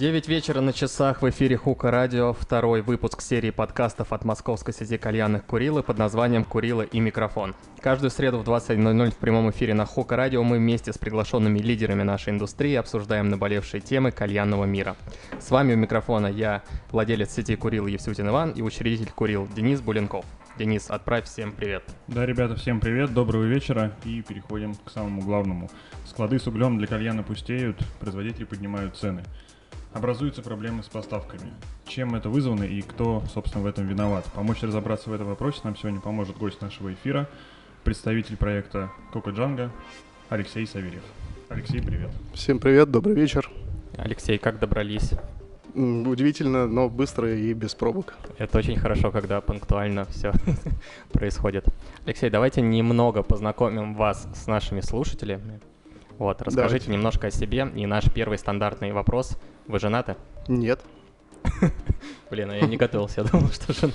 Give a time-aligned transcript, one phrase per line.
[0.00, 4.96] 9 вечера на часах в эфире Хука Радио, второй выпуск серии подкастов от московской сети
[4.96, 7.56] кальянных Курилы под названием «Курила и микрофон».
[7.80, 12.04] Каждую среду в 21.00 в прямом эфире на Хука Радио мы вместе с приглашенными лидерами
[12.04, 14.94] нашей индустрии обсуждаем наболевшие темы кальянного мира.
[15.40, 16.62] С вами у микрофона я,
[16.92, 20.24] владелец сети Курил Евсютин Иван и учредитель Курил Денис Буленков.
[20.60, 21.82] Денис, отправь всем привет.
[22.06, 25.68] Да, ребята, всем привет, доброго вечера и переходим к самому главному.
[26.06, 29.24] Склады с углем для кальяна пустеют, производители поднимают цены–
[29.98, 31.52] Образуются проблемы с поставками.
[31.84, 34.24] Чем это вызвано и кто, собственно, в этом виноват?
[34.32, 37.28] Помочь разобраться в этом вопросе нам сегодня поможет гость нашего эфира,
[37.82, 39.72] представитель проекта Кока Джанга
[40.28, 41.02] Алексей Савельев.
[41.48, 42.10] Алексей, привет.
[42.32, 43.50] Всем привет, добрый вечер.
[43.96, 45.14] Алексей, как добрались?
[45.74, 48.14] Удивительно, но быстро и без пробок.
[48.38, 50.32] Это очень хорошо, когда пунктуально все
[51.12, 51.64] происходит.
[52.06, 55.60] Алексей, давайте немного познакомим вас с нашими слушателями.
[56.18, 56.92] Вот, расскажите Давайте.
[56.92, 57.68] немножко о себе.
[57.74, 59.36] И наш первый стандартный вопрос.
[59.68, 60.16] Вы женаты?
[60.48, 60.80] Нет.
[62.30, 63.92] Блин, а я не готовился, я думал, что жена.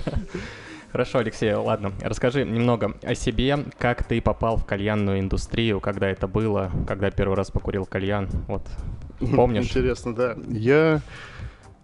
[0.92, 1.92] Хорошо, Алексей, ладно.
[2.00, 7.34] Расскажи немного о себе, как ты попал в кальянную индустрию, когда это было, когда первый
[7.34, 8.62] раз покурил кальян, вот,
[9.34, 9.64] помнишь?
[9.64, 10.36] Интересно, да.
[10.48, 11.00] Я,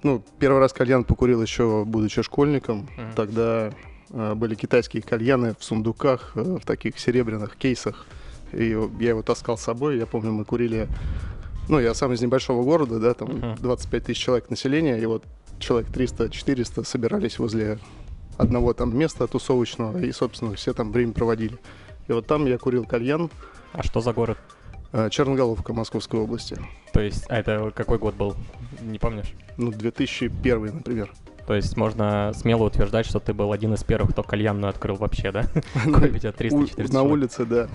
[0.05, 3.15] ну, первый раз кальян покурил еще будучи школьником, uh-huh.
[3.17, 3.73] тогда
[4.11, 8.07] э, были китайские кальяны в сундуках, э, в таких серебряных кейсах,
[8.53, 9.99] и я его таскал с собой.
[9.99, 10.87] Я помню, мы курили...
[11.71, 13.61] Ну, я сам из небольшого города, да, там uh-huh.
[13.61, 15.23] 25 тысяч человек населения, и вот
[15.61, 17.79] человек 300-400 собирались возле
[18.39, 21.59] одного там места тусовочного, и, собственно, все там время проводили.
[22.09, 23.31] И вот там я курил кальян.
[23.73, 24.37] А что за город?
[24.91, 26.59] Э, Черноголовка Московской области.
[26.93, 28.35] То есть, а это какой год был?
[28.81, 29.33] Не помнишь?
[29.57, 31.13] Ну, 2001, например.
[31.51, 35.33] То есть можно смело утверждать, что ты был один из первых, кто кальянную открыл вообще,
[35.33, 35.43] да?
[35.85, 37.69] Тебя 300-400 На улице, да.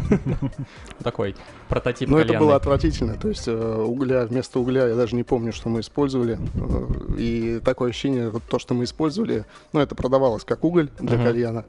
[1.04, 1.36] Такой
[1.68, 3.16] прототип Ну, это было отвратительно.
[3.16, 6.40] То есть э, угля, вместо угля я даже не помню, что мы использовали.
[6.54, 11.22] Э, и такое ощущение, вот то, что мы использовали, ну, это продавалось как уголь для
[11.22, 11.66] кальяна.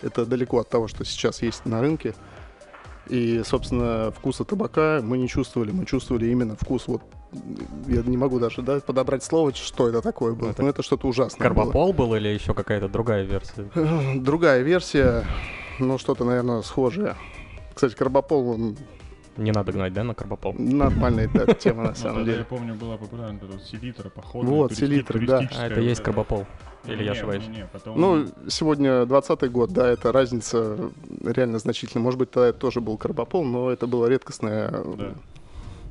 [0.00, 2.14] Это далеко от того, что сейчас есть на рынке.
[3.08, 5.72] И, собственно, вкуса табака мы не чувствовали.
[5.72, 7.02] Мы чувствовали именно вкус вот
[7.86, 10.50] я не могу даже да, подобрать слово, что это такое было.
[10.50, 11.40] Это, Но это что-то ужасное.
[11.40, 12.06] Карбопол было.
[12.06, 13.70] был или еще какая-то другая версия?
[14.16, 15.24] Другая версия,
[15.78, 17.16] ну что-то, наверное, схожее.
[17.74, 18.76] Кстати, карбопол, он
[19.38, 20.54] не надо гнать, да, на карбопол?
[20.58, 22.38] Нормальная да, тема, на самом деле.
[22.38, 24.46] Я помню, была популярна эта селитра, походу.
[24.48, 25.48] Вот, селитра, да.
[25.56, 26.44] А это есть карбопол?
[26.86, 27.44] Или я ошибаюсь?
[27.86, 30.90] Ну, сегодня 20 год, да, это разница
[31.22, 32.02] реально значительная.
[32.02, 34.72] Может быть, тогда это тоже был карбопол, но это было редкостное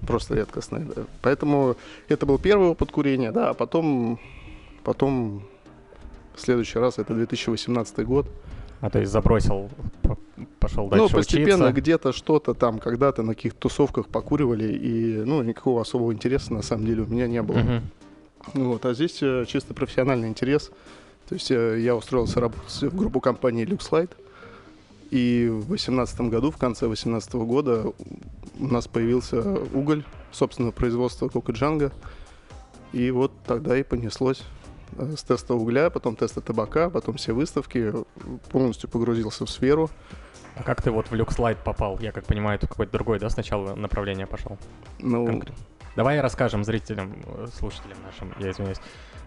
[0.06, 0.86] просто редкостное.
[0.96, 1.04] Да.
[1.22, 1.76] Поэтому
[2.08, 4.20] это был первый опыт курения, да, а потом,
[4.84, 5.44] потом
[6.36, 8.28] в следующий раз это 2018 год.
[8.80, 9.70] А то есть забросил,
[10.60, 11.82] пошел дальше Ну, постепенно учиться.
[11.82, 16.86] где-то что-то там, когда-то на каких-то тусовках покуривали, и, ну, никакого особого интереса на самом
[16.86, 17.58] деле у меня не было.
[17.58, 17.82] Uh-huh.
[18.54, 20.72] Вот, а здесь э, чисто профессиональный интерес.
[21.28, 24.12] То есть э, я устроился работать в группу компании LuxLight,
[25.12, 27.94] и в 2018 году, в конце 2018 года,
[28.60, 29.42] у нас появился
[29.74, 31.92] уголь собственного производства Кокоджанга.
[32.94, 34.44] И вот тогда и понеслось
[34.98, 37.94] э, с теста угля, потом теста табака, потом все выставки,
[38.50, 39.90] полностью погрузился в сферу.
[40.56, 42.00] А как ты вот в люкслайд попал?
[42.00, 44.58] Я как понимаю, это какое-то другое, да, сначала направление пошел?
[45.00, 45.56] Ну, Конкрет.
[45.98, 48.78] Давай расскажем зрителям, э, слушателям нашим, я извиняюсь,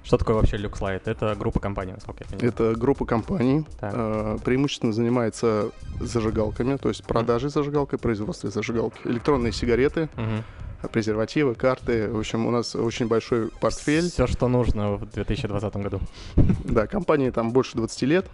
[0.04, 1.02] что такое вообще LuxLight?
[1.06, 2.48] Это группа компаний, насколько я понимаю.
[2.48, 3.66] Это группа компаний.
[3.80, 9.00] Э, преимущественно занимается зажигалками, то есть продажей зажигалки, производством зажигалки.
[9.04, 10.88] Электронные сигареты, угу.
[10.90, 12.08] презервативы, карты.
[12.08, 14.08] В общем, у нас очень большой портфель.
[14.08, 16.00] Все, что нужно в 2020 году.
[16.64, 18.26] Да, компании там больше 20 лет.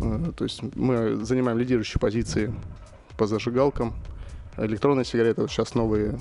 [0.00, 0.32] Угу.
[0.32, 2.52] То есть мы занимаем лидирующие позиции
[3.16, 3.94] по зажигалкам.
[4.58, 6.18] Электронные сигареты, вот сейчас новые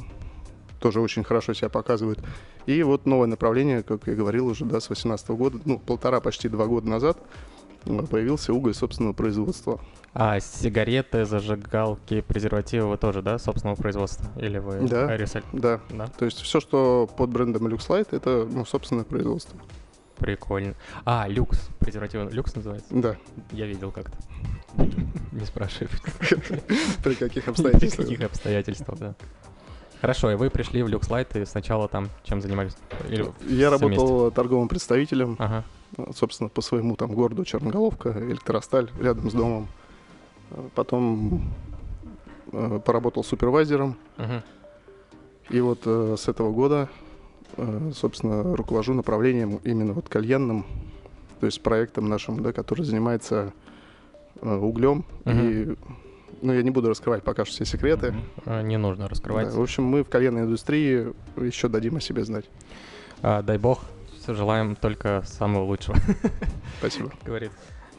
[0.80, 2.20] тоже очень хорошо себя показывают.
[2.66, 6.50] И вот новое направление, как я говорил уже, да, с 2018 года, ну, полтора, почти
[6.50, 7.18] два года назад
[7.86, 9.80] э, появился уголь собственного производства.
[10.14, 14.26] А сигареты, зажигалки, презервативы вы тоже, да, собственного производства?
[14.38, 15.44] Или вы да, ресель?
[15.54, 15.80] Да.
[15.90, 16.08] да.
[16.08, 19.60] То есть все, что под брендом LuxLight, это ну, собственное производство.
[20.18, 20.75] Прикольно.
[21.06, 21.70] А, люкс.
[21.80, 22.88] Презерватив люкс называется?
[22.92, 23.16] Да.
[23.52, 24.18] Я видел как-то.
[25.32, 25.90] Не спрашивай.
[27.04, 28.08] При каких обстоятельствах?
[28.08, 29.16] При каких обстоятельствах, да.
[30.01, 32.75] Хорошо, и вы пришли в Люкслайт и сначала там чем занимались?
[33.10, 34.36] Или Я работал вместе?
[34.36, 35.66] торговым представителем, ага.
[36.16, 39.68] собственно, по своему там городу Черноголовка, Электросталь, рядом с домом.
[40.74, 41.44] Потом
[42.54, 43.98] э, поработал супервайзером.
[44.18, 44.44] Ага.
[45.50, 46.90] И вот э, с этого года,
[47.57, 50.66] э, собственно, руковожу направлением именно вот кальянным,
[51.40, 53.51] то есть проектом нашим, да, который занимается
[54.42, 55.42] э, углем ага.
[55.42, 55.75] и
[56.41, 58.13] ну, я не буду раскрывать пока что все секреты.
[58.45, 59.50] Не нужно раскрывать.
[59.50, 62.45] Да, в общем, мы в кальянной индустрии еще дадим о себе знать.
[63.21, 63.81] А, дай бог,
[64.27, 65.97] желаем только самого лучшего.
[66.80, 67.12] Спасибо.
[67.25, 67.51] Говорит.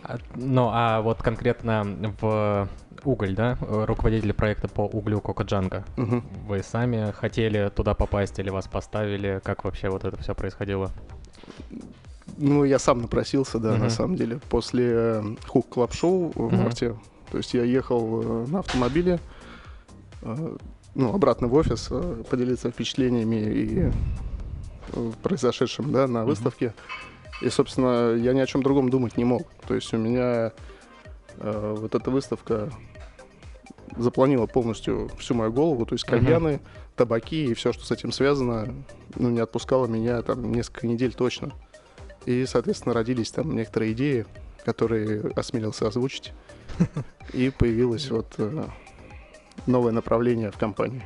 [0.03, 1.85] А, ну, а вот конкретно
[2.21, 2.69] в
[3.05, 5.85] уголь, да, руководитель проекта по углю Кокоджанга.
[5.97, 6.25] Мгм.
[6.47, 9.41] Вы сами хотели туда попасть или вас поставили?
[9.45, 10.91] Как вообще вот это все происходило?
[12.37, 13.81] Ну, я сам напросился, да, Мгм.
[13.85, 14.41] на самом деле.
[14.49, 16.57] После Hookah Club Show в Мгм.
[16.63, 16.95] марте,
[17.31, 19.21] то есть я ехал э, на автомобиле,
[20.23, 20.57] э,
[20.95, 23.93] ну, обратно в офис, э, поделиться впечатлениями и
[25.23, 26.75] произошедшим, да, на выставке.
[27.43, 29.49] И, собственно, я ни о чем другом думать не мог.
[29.67, 30.53] То есть у меня
[31.39, 32.71] э, вот эта выставка
[33.97, 36.61] заполонила полностью всю мою голову, то есть кальяны,
[36.97, 38.75] табаки и все, что с этим связано,
[39.17, 41.53] ну, не отпускало меня там несколько недель точно.
[42.27, 44.27] И, соответственно, родились там некоторые идеи,
[44.65, 46.33] которые осмелился озвучить.
[47.33, 48.65] И появилось вот э,
[49.67, 51.03] новое направление в компании.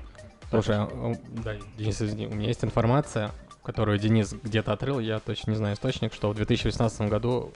[0.51, 3.31] Слушай, а, у- да, Денис, извини, у меня есть информация,
[3.62, 7.53] которую Денис где-то отрыл, я точно не знаю источник, что в 2018 году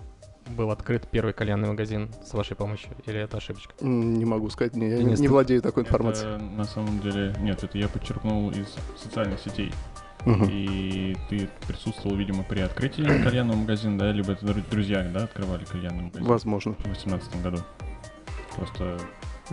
[0.49, 3.75] был открыт первый кальянный магазин с вашей помощью, или это ошибочка?
[3.85, 6.37] Не могу сказать, не, я не- Денис, не ты- владею такой информацией.
[6.37, 7.35] Это на самом деле...
[7.41, 9.73] Нет, это я подчеркнул из социальных сетей.
[10.25, 10.49] Мгм.
[10.51, 14.13] И ты присутствовал, видимо, при открытии кальянного магазина, да?
[14.13, 16.73] Либо это дру- друзья, да, открывали кальянный магазин Возможно.
[16.73, 17.59] в 2018 году.
[18.57, 18.99] Просто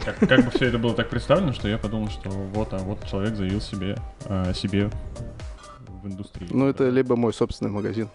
[0.04, 3.06] как, как бы все это было так представлено, что я подумал, что вот, а вот
[3.06, 3.96] человек заявил себе,
[4.26, 4.90] а, себе
[6.04, 6.48] в индустрии.
[6.52, 8.10] Ну, это либо мой собственный магазин.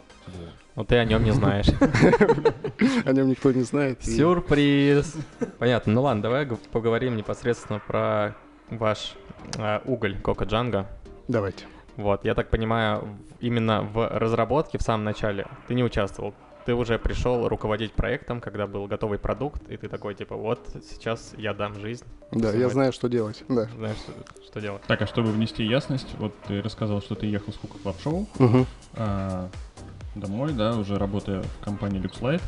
[0.77, 1.67] Ну ты о нем не знаешь.
[3.05, 4.03] О нем никто не знает.
[4.05, 5.17] Сюрприз!
[5.59, 5.93] Понятно.
[5.93, 8.37] Ну ладно, давай поговорим непосредственно про
[8.71, 9.15] ваш
[9.59, 10.87] а, уголь Coco Django.
[11.29, 11.65] Давайте.
[11.97, 16.35] Вот, я так понимаю, в- именно в разработке в самом начале ты не участвовал.
[16.67, 21.33] Ты уже пришел руководить проектом, когда был готовый продукт, и ты такой, типа, вот сейчас
[21.39, 23.43] я дам жизнь, Да, я знаю, что делать.
[23.49, 23.65] Да.
[23.77, 24.13] знаешь, что,
[24.45, 24.83] что делать.
[24.87, 28.29] Так, а чтобы внести ясность, вот ты рассказал, что ты ехал с Hookah Club Show
[28.39, 28.67] Мгм.
[28.95, 29.49] а,
[30.15, 32.43] домой, да, уже работая в компании LuxLight.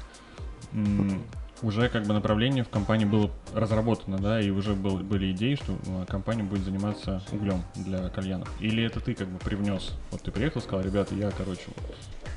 [1.63, 5.73] Уже как бы направление в компании было разработано, да, и уже был, были идеи, что
[5.89, 8.49] а, компания будет заниматься углем для кальянов.
[8.61, 9.93] Или это ты как бы привнес?
[10.11, 11.63] Вот ты приехал, сказал, ребята, я, короче,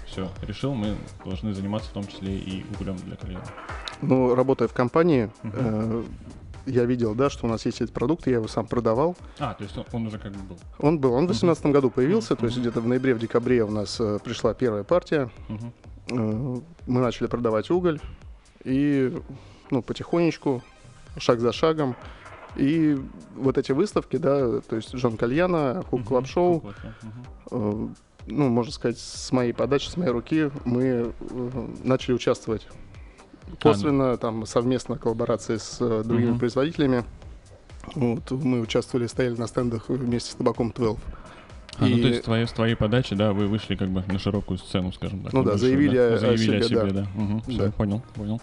[0.05, 3.51] все, решил, мы должны заниматься в том числе и углем для кальянов.
[4.01, 6.03] Ну, работая в компании, э,
[6.67, 9.15] я видел, да, что у нас есть этот продукт, я его сам продавал.
[9.39, 10.57] А, то есть он, он уже как бы был.
[10.79, 11.33] Он был, он в Мгм.
[11.33, 14.83] 2018 году появился, то есть где-то в ноябре, в декабре у нас э, пришла первая
[14.83, 15.31] партия.
[16.11, 17.99] Э, мы начали продавать уголь
[18.65, 19.15] и,
[19.71, 20.61] ну, потихонечку,
[21.17, 21.95] шаг за шагом.
[22.57, 22.97] И
[23.35, 26.63] вот эти выставки, да, то есть John Calliano, Hookah Club Show,
[27.51, 27.87] э,
[28.27, 32.67] ну, можно сказать, с моей подачи, с моей руки мы э, начали участвовать
[33.61, 36.39] косвенно, там, совместно коллаборации с э, другими Мгм.
[36.39, 37.03] производителями.
[37.93, 40.99] Вот, мы участвовали, стояли на стендах вместе с табаком 12.
[41.77, 44.17] А, ну И- то есть твоей, с твоей подачи, да, вы вышли как бы на
[44.17, 45.33] широкую сцену, скажем так.
[45.33, 47.07] Ну на да, большую, заявили о- о заявили себе, да.
[47.15, 47.71] Мгм, всё, Да.
[47.71, 48.41] понял, понял.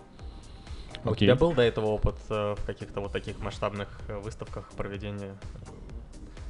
[1.05, 4.71] А У тебя был до этого опыт э, в каких-то вот таких масштабных э, выставках
[4.73, 5.37] проведения?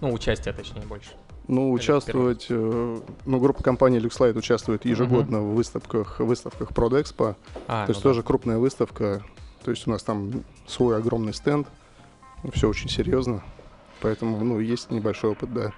[0.01, 1.11] Ну, участия, точнее, больше.
[1.49, 7.35] Ну, участвовать, э, ну, группа компаний LuxLight участвует ежегодно в выставках, выставках Продexpo.
[7.67, 8.11] А, то есть ну да.
[8.11, 9.23] тоже крупная выставка.
[9.65, 11.67] То есть у нас там свой огромный стенд.
[12.53, 13.43] Все очень серьезно.
[14.01, 15.73] Поэтому, ну, есть небольшой опыт, да.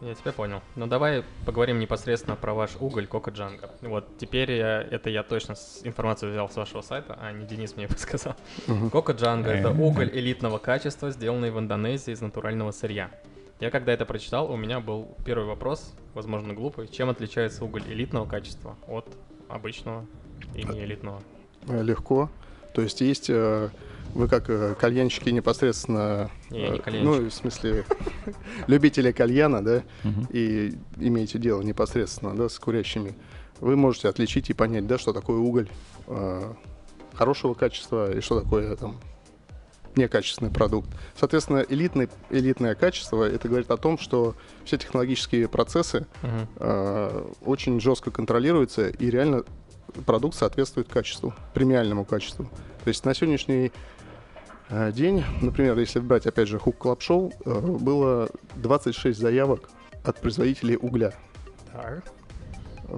[0.00, 0.62] Я тебя понял.
[0.76, 3.70] Ну давай поговорим непосредственно про ваш уголь Кока Джанга.
[3.82, 7.76] Вот теперь я, это я точно с информацию взял с вашего сайта, а не Денис
[7.76, 8.36] мне сказал.
[8.66, 8.90] Мгм.
[8.90, 13.10] Кока Джанга это уголь элитного качества, сделанный в Индонезии из натурального сырья.
[13.60, 16.86] Я когда это прочитал, у меня был первый вопрос, возможно глупый.
[16.86, 19.06] Чем отличается уголь элитного качества от
[19.48, 20.06] обычного
[20.54, 21.20] и не элитного?
[21.66, 22.30] Э, Легко.
[22.72, 23.70] То есть есть э,
[24.14, 26.30] вы как э, кальянщики непосредственно...
[26.50, 27.08] Не, я не э, кальянщик.
[27.08, 27.84] Ну, в смысле,
[28.66, 29.82] любители кальяна, да,
[30.30, 33.14] и имеете дело непосредственно, да, с курящими,
[33.60, 35.68] вы можете отличить и понять, да, что такое уголь
[36.06, 36.52] э,
[37.14, 38.98] хорошего качества и что такое там
[39.96, 40.88] некачественный продукт.
[41.18, 46.48] Соответственно, элитный, элитное качество, это говорит о том, что все технологические процессы Мгм.
[46.56, 49.42] э, очень жестко контролируются и реально
[50.06, 52.44] продукт соответствует качеству, премиальному качеству.
[52.84, 53.72] То есть на сегодняшний
[54.92, 59.68] день, например, если брать опять же Club Show, э, было 26 заявок
[60.04, 61.14] от производителей угля.
[61.72, 62.04] Так.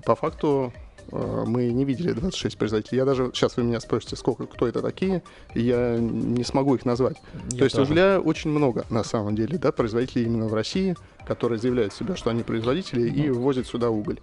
[0.04, 0.72] По факту
[1.12, 2.98] э, мы не видели 26 производителей.
[2.98, 5.22] Я даже, сейчас вы меня спросите, сколько, кто это такие,
[5.54, 7.16] и я не смогу их назвать.
[7.50, 7.90] Я То есть тоже.
[7.92, 10.96] угля очень много на самом деле, да, производителей именно в России,
[11.26, 14.18] которые заявляют себя, что они производители и ввозят сюда уголь.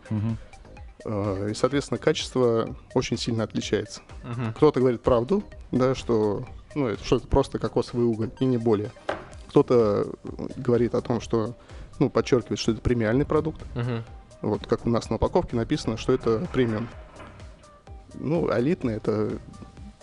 [1.05, 4.01] Э, И, соответственно, качество очень сильно отличается.
[4.23, 4.53] Мгм.
[4.53, 6.45] Кто-то говорит правду, да, что,
[6.77, 8.91] ну, это, что это просто кокосовый уголь и не более.
[9.47, 11.55] Кто-то э, говорит о том, что,
[11.97, 13.61] ну, подчеркивает, что это премиальный продукт.
[13.75, 14.03] Мгм.
[14.43, 16.87] Вот как у нас на упаковке написано, что это премиум.
[18.13, 19.31] Ну, элитный это,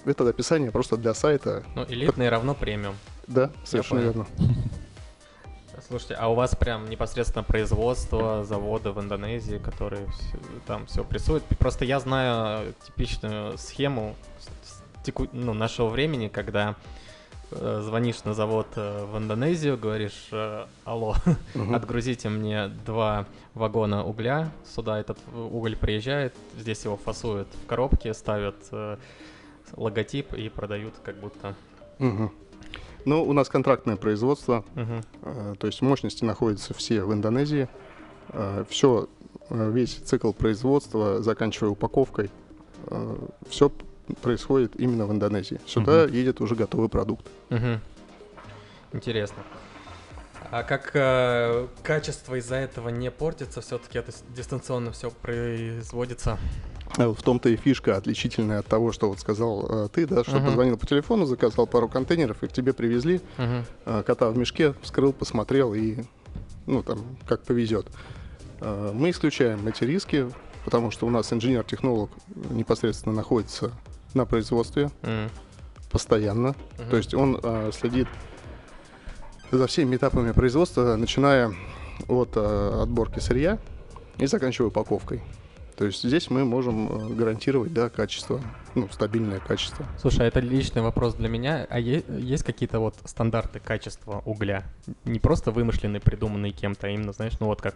[0.05, 1.63] это описание просто для сайта.
[1.77, 2.97] Ну, элитный равно премиум.
[3.29, 4.27] Да, совершенно верно.
[5.87, 10.07] Слушайте, а у вас прям непосредственно производство завода в Индонезии, которые
[10.67, 11.45] там все прессуют?
[11.59, 14.17] Просто я знаю типичную схему
[15.05, 16.75] теку, ну, нашего времени, когда
[17.51, 21.17] э, звонишь на завод э, в Индонезию, говоришь, э, алло,
[21.55, 21.75] угу.
[21.75, 28.57] отгрузите мне два вагона угля, сюда этот уголь приезжает, здесь его фасуют в коробке, ставят
[28.73, 28.97] э,
[29.77, 31.55] логотип и продают как будто...
[32.01, 32.33] Угу.
[33.05, 35.57] Ну, у нас контрактное производство, uh-huh.
[35.57, 37.69] то есть мощности находятся все в Индонезии.
[38.31, 39.09] Э, все,
[39.51, 42.31] э, весь цикл производства, заканчивая упаковкой,
[43.49, 43.71] все
[44.23, 45.61] происходит именно в Индонезии.
[45.67, 46.13] Сюда uh-huh.
[46.13, 47.27] едет уже готовый продукт.
[47.51, 47.79] Uh-huh.
[48.93, 49.43] Интересно.
[50.51, 56.39] А как э, качество из-за этого не портится, все-таки это дистанционно все производится?
[56.97, 60.37] Э, в том-то и фишка отличительная от того, что вот сказал э, ты, да, что
[60.37, 60.47] uh-huh.
[60.47, 63.65] позвонил по телефону, заказал пару контейнеров, и к тебе привезли, uh-huh.
[63.87, 66.05] э, кота в мешке, вскрыл, посмотрел и,
[66.67, 67.89] ну, там, как повезет.
[68.61, 70.31] Э, мы исключаем эти риски,
[70.65, 72.11] потому что у нас инженер-технолог
[72.51, 73.73] непосредственно находится
[74.15, 75.31] на производстве uh-huh.
[75.91, 76.91] постоянно, uh-huh.
[76.91, 78.09] то есть он э, следит
[79.51, 81.53] за всеми этапами производства, начиная
[82.09, 83.59] от э, отборки сырья
[84.19, 85.23] и заканчивая упаковкой.
[85.77, 88.41] То есть здесь мы можем э, гарантировать, да, качество,
[88.75, 89.85] ну, стабильное качество.
[89.99, 91.67] Слушай, а это личный вопрос для меня.
[91.69, 94.65] А е- есть какие-то вот стандарты качества угля?
[95.05, 97.75] Не просто вымышленные, придуманные кем-то, а именно, знаешь, ну вот как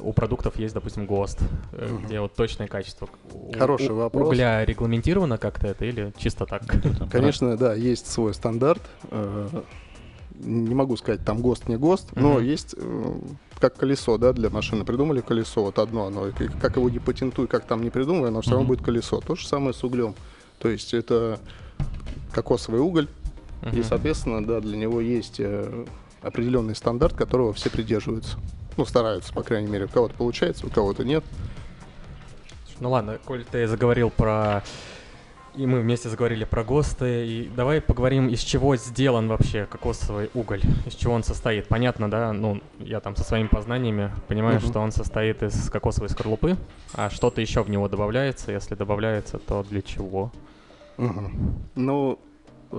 [0.00, 1.98] у продуктов есть, допустим, ГОСТ, угу.
[2.04, 3.08] где вот точное качество.
[3.56, 4.28] Хороший у, вопрос.
[4.28, 6.62] Угля регламентировано как-то это или чисто так?
[7.10, 8.82] Конечно, да, есть свой стандарт
[10.40, 12.20] не могу сказать, там ГОСТ, не ГОСТ, mm-hmm.
[12.20, 13.18] но есть э,
[13.58, 14.84] как колесо, да, для машины.
[14.84, 16.26] Придумали колесо, вот одно оно.
[16.60, 19.20] Как его не патентуй, как там не придумай, оно все равно будет колесо.
[19.20, 20.14] То же самое с углем.
[20.58, 21.40] То есть это
[22.32, 23.08] кокосовый уголь,
[23.72, 25.84] и, соответственно, да, для него есть э,
[26.22, 28.38] определенный стандарт, которого все придерживаются.
[28.78, 29.86] Ну, стараются, по крайней мере.
[29.86, 31.24] У кого-то получается, у кого-то нет.
[32.78, 34.62] Ну ладно, коль ты заговорил про
[35.56, 37.26] и мы вместе заговорили про ГОСТы.
[37.26, 41.66] И давай поговорим, из чего сделан вообще кокосовый уголь, из чего он состоит.
[41.66, 42.32] Понятно, да?
[42.32, 44.70] Ну, я там со своими познаниями понимаю, uh-huh.
[44.70, 46.56] что он состоит из кокосовой скорлупы,
[46.94, 48.52] а что-то еще в него добавляется.
[48.52, 50.30] Если добавляется, то для чего?
[50.96, 51.30] Uh-huh.
[51.74, 52.20] Ну,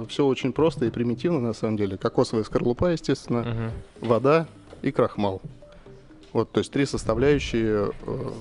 [0.08, 1.98] все очень просто и примитивно на самом деле.
[1.98, 4.08] Кокосовая скорлупа, естественно, uh-huh.
[4.08, 4.48] вода
[4.82, 5.42] и крахмал.
[6.34, 8.32] Вот, то есть три составляющие э,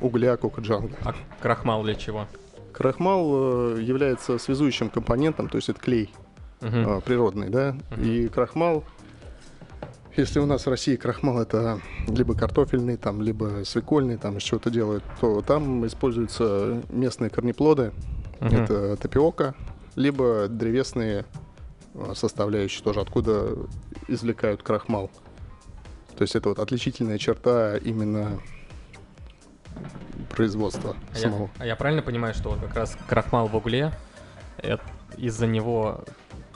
[0.00, 0.96] угля кокоджанга.
[1.04, 2.26] А крахмал для чего?
[2.72, 6.12] Крахмал э, является связующим компонентом, то есть это клей
[6.60, 7.02] uh-huh.
[7.02, 8.04] природный, да, uh-huh.
[8.04, 8.84] и крахмал
[10.16, 14.68] если у нас в России крахмал это либо картофельный, там, либо свекольный, там из чего-то
[14.68, 17.92] делают, то там используются местные корнеплоды,
[18.40, 18.62] uh-huh.
[18.62, 19.54] это тапиока,
[19.94, 21.26] либо древесные
[21.94, 23.56] э, составляющие тоже, откуда
[24.08, 25.10] извлекают крахмал.
[26.20, 28.38] То есть это вот отличительная черта именно
[30.28, 31.44] производства а самого.
[31.44, 33.90] Я, а я правильно понимаю, что вот как раз крахмал в угле,
[35.16, 36.04] из-за него,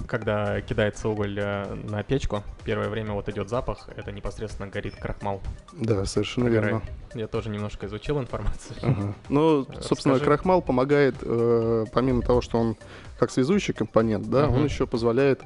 [0.06, 5.40] когда кидается уголь э, на печку, первое время вот идет запах, это непосредственно горит крахмал.
[5.72, 6.82] Да, совершенно Прогорает.
[6.82, 6.88] верно.
[7.14, 8.76] Я тоже немножко изучил информацию.
[8.82, 9.14] Ага.
[9.30, 12.76] Ну, э, собственно, крахмал помогает, э, помимо того, что он
[13.18, 15.40] как связующий компонент, да, uh он еще позволяет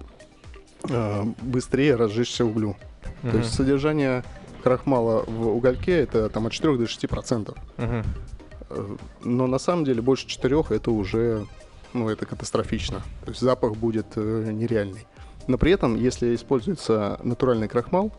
[0.91, 2.75] э, быстрее разжечься углю.
[3.23, 4.25] Uh То есть содержание
[4.63, 7.57] крахмала в угольке это там от 4 до 6 процентов.
[7.79, 8.99] Угу.
[9.25, 11.47] Но на самом деле больше 4 это уже,
[11.93, 12.99] ну, это катастрофично.
[13.25, 15.07] То есть запах будет э, нереальный.
[15.47, 18.13] Но при этом, если используется натуральный крахмал,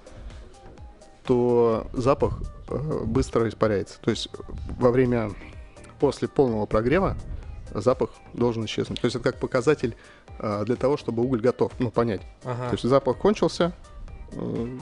[1.24, 4.00] то запах э, быстро испаряется.
[4.02, 4.30] То есть
[4.80, 5.32] во время,
[6.00, 7.16] после полного прогрева
[7.72, 9.00] запах должен исчезнуть.
[9.00, 9.96] То есть это как показатель
[10.40, 12.22] для того, чтобы уголь готов, ну, понять.
[12.46, 12.70] Ага.
[12.70, 13.74] То есть запах кончился,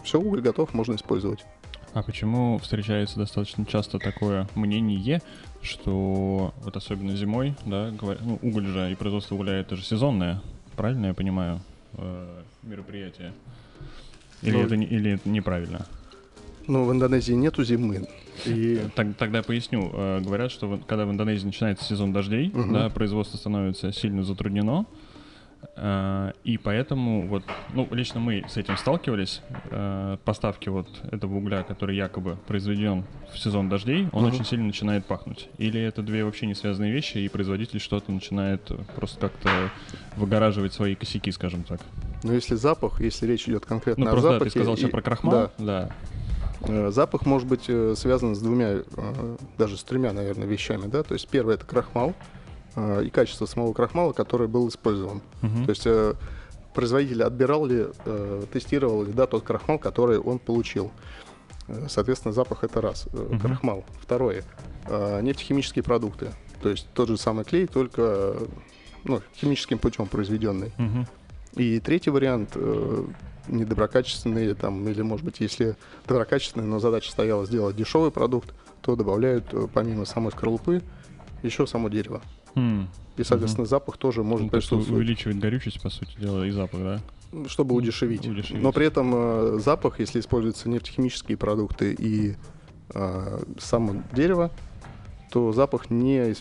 [0.04, 1.46] все, уголь готов, можно использовать.
[1.94, 5.22] А почему встречается достаточно часто такое мнение,
[5.62, 10.42] что вот особенно зимой, да, говорят, ну, уголь же и производство угля это же сезонное,
[10.75, 11.60] правильно я понимаю,
[11.94, 13.34] э, мероприятие?
[14.44, 15.88] Или, ну, это, или это неправильно?
[16.68, 18.08] Ну, в Индонезии нету зимы.
[18.46, 18.80] И...
[18.94, 19.89] Так, тогда поясню.
[19.92, 22.72] Э, говорят, что когда в Индонезии начинается сезон дождей, угу.
[22.72, 25.06] да, производство становится сильно затруднено, Э,
[25.75, 27.43] и поэтому вот,
[27.74, 29.41] ну, лично мы с этим сталкивались.
[29.69, 34.33] Э, поставки вот этого угля, который якобы произведен в сезон дождей, он uh-huh.
[34.33, 35.50] очень сильно начинает пахнуть.
[35.57, 39.50] Или это две вообще не связанные вещи, и производитель что-то начинает просто как-то
[40.15, 41.79] выгораживать свои косяки, скажем так.
[42.24, 44.51] Ну, если запах, если речь идет конкретно ну, о просто, запахе...
[44.51, 44.77] ты сказал и...
[44.77, 45.65] сейчас про крахмал, да.
[45.65, 45.89] да.
[46.62, 51.03] Э, запах может быть э, связан с двумя, э, даже с тремя, наверное, вещами, да.
[51.03, 52.13] То есть первое это крахмал
[52.77, 55.22] и качество самого крахмала, который был использован.
[55.41, 55.65] Uh-huh.
[55.65, 55.88] То есть
[56.74, 57.88] производитель отбирал ли,
[58.53, 60.91] тестировал ли, да, тот крахмал, который он получил.
[61.88, 63.39] Соответственно, запах это раз, uh-huh.
[63.39, 63.84] крахмал.
[64.01, 64.43] Второе,
[64.88, 66.31] нефтехимические продукты.
[66.62, 68.36] То есть тот же самый клей, только
[69.03, 70.72] ну, химическим путем произведенный.
[70.77, 71.07] Uh-huh.
[71.55, 72.55] И третий вариант
[73.48, 79.53] недоброкачественные, там, или, может быть, если доброкачественные, но задача стояла сделать дешевый продукт, то добавляют
[79.53, 80.81] э, помимо самой скорлупы
[81.43, 82.22] еще само дерево.
[82.56, 82.88] Mm.
[83.18, 83.70] И, соответственно, mm-hmm.
[83.70, 84.89] запах тоже может ну, присутствовать.
[84.89, 87.01] увеличивать горючесть, по сути дела, и запах, да?
[87.48, 88.25] Чтобы удешевить.
[88.27, 88.62] удешевить.
[88.62, 92.36] Но при этом э, запах, если используются нефтехимические продукты и
[92.94, 94.51] э, само дерево,
[95.32, 96.36] то запах не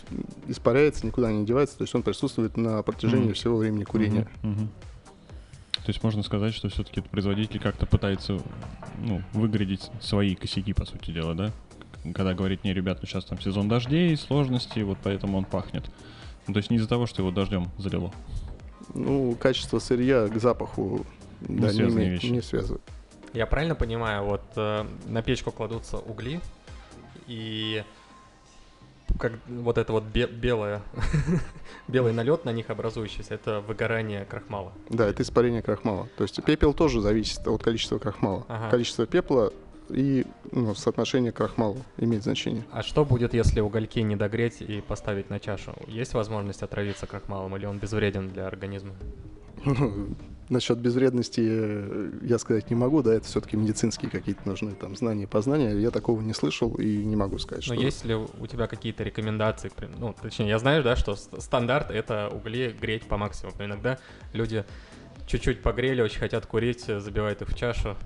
[0.49, 3.35] испаряется, никуда не девается, то есть он присутствует на протяжении mm-hmm.
[3.35, 4.29] всего времени курения.
[4.43, 4.69] Mm-hmm.
[5.87, 8.41] То есть можно сказать, что все-таки производитель как-то пытается
[8.99, 11.53] ну, выградить свои косяки, по сути дела, да?
[12.15, 15.85] Когда говорит, не, ребят, ну сейчас там сезон дождей, сложности, вот поэтому он пахнет.
[16.47, 18.13] Ну, то есть не из-за того, что его дождем залило.
[18.95, 21.05] Ну, качество сырья к запаху
[21.41, 22.27] не да, не, вещи.
[22.27, 22.83] не связывают.
[23.33, 26.41] Я правильно понимаю, вот э, на печку кладутся угли,
[27.27, 27.85] и
[29.19, 30.83] как вот это вот бе- белое,
[31.89, 34.73] белый налет на них образующийся, это выгорание крахмала.
[34.89, 36.09] Да, это испарение крахмала.
[36.17, 38.45] То есть пепел тоже зависит от количества крахмала.
[38.49, 38.71] Ага.
[38.71, 39.53] Количество пепла
[39.91, 42.65] и ну, соотношение крахмала имеет значение.
[42.73, 45.75] А что будет, если угольки не догреть и поставить на чашу?
[45.87, 48.95] Есть возможность отравиться крахмалом или он безвреден для организма?
[50.49, 55.27] Насчет безвредности э, я сказать не могу, да, это все-таки медицинские какие-то нужны там знания,
[55.27, 55.77] познания.
[55.77, 57.75] Я такого не слышал и не могу сказать, что...
[57.75, 59.73] Но есть ли у тебя какие-то рекомендации?
[59.99, 63.57] Ну, точнее, я знаю, да, что стандарт— это угли греть по максимуму.
[63.59, 63.99] Но иногда
[64.33, 64.65] люди
[65.27, 67.97] чуть-чуть погрели, очень хотят курить, забивают их в чашу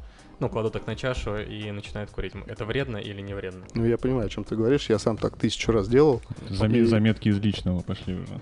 [0.41, 2.33] ну, кладут так на чашу и начинают курить.
[2.47, 3.65] Это вредно или не вредно?
[3.75, 4.89] Ну, я понимаю, о чем ты говоришь.
[4.89, 6.23] Я сам так тысячу раз делал.
[6.49, 6.85] Заме- и...
[6.85, 8.41] Заметки из личного пошли уже.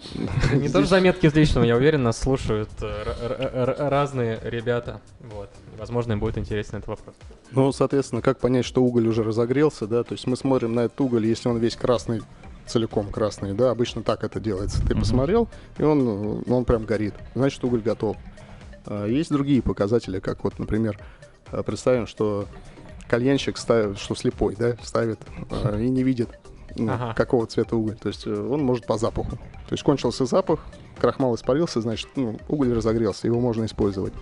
[0.56, 5.00] Не тоже заметки из личного, я уверен, нас слушают э, разные ребята.
[5.20, 5.50] Вот.
[5.76, 7.14] Возможно, им будет интересен этот вопрос.
[7.50, 10.04] Ну, соответственно, как понять, что уголь уже разогрелся, да?
[10.04, 12.22] То есть мы смотрим на этот уголь, если он весь красный,
[12.66, 14.86] целиком красный, да, обычно так это делается.
[14.86, 17.14] Ты посмотрел, и он, он прям горит.
[17.34, 18.16] Значит, уголь готов.
[18.86, 20.98] А, есть другие показатели, как вот, например,
[21.64, 22.46] представим, что
[23.08, 26.28] кальянщик ставит, что слепой, да, ставит э, и не видит,
[26.76, 27.14] ну, ага.
[27.14, 27.96] какого цвета уголь.
[27.96, 29.36] То есть э, он может по запаху.
[29.36, 30.60] То есть кончился запах,
[30.98, 34.12] крахмал испарился, значит, ну, уголь разогрелся, его можно использовать.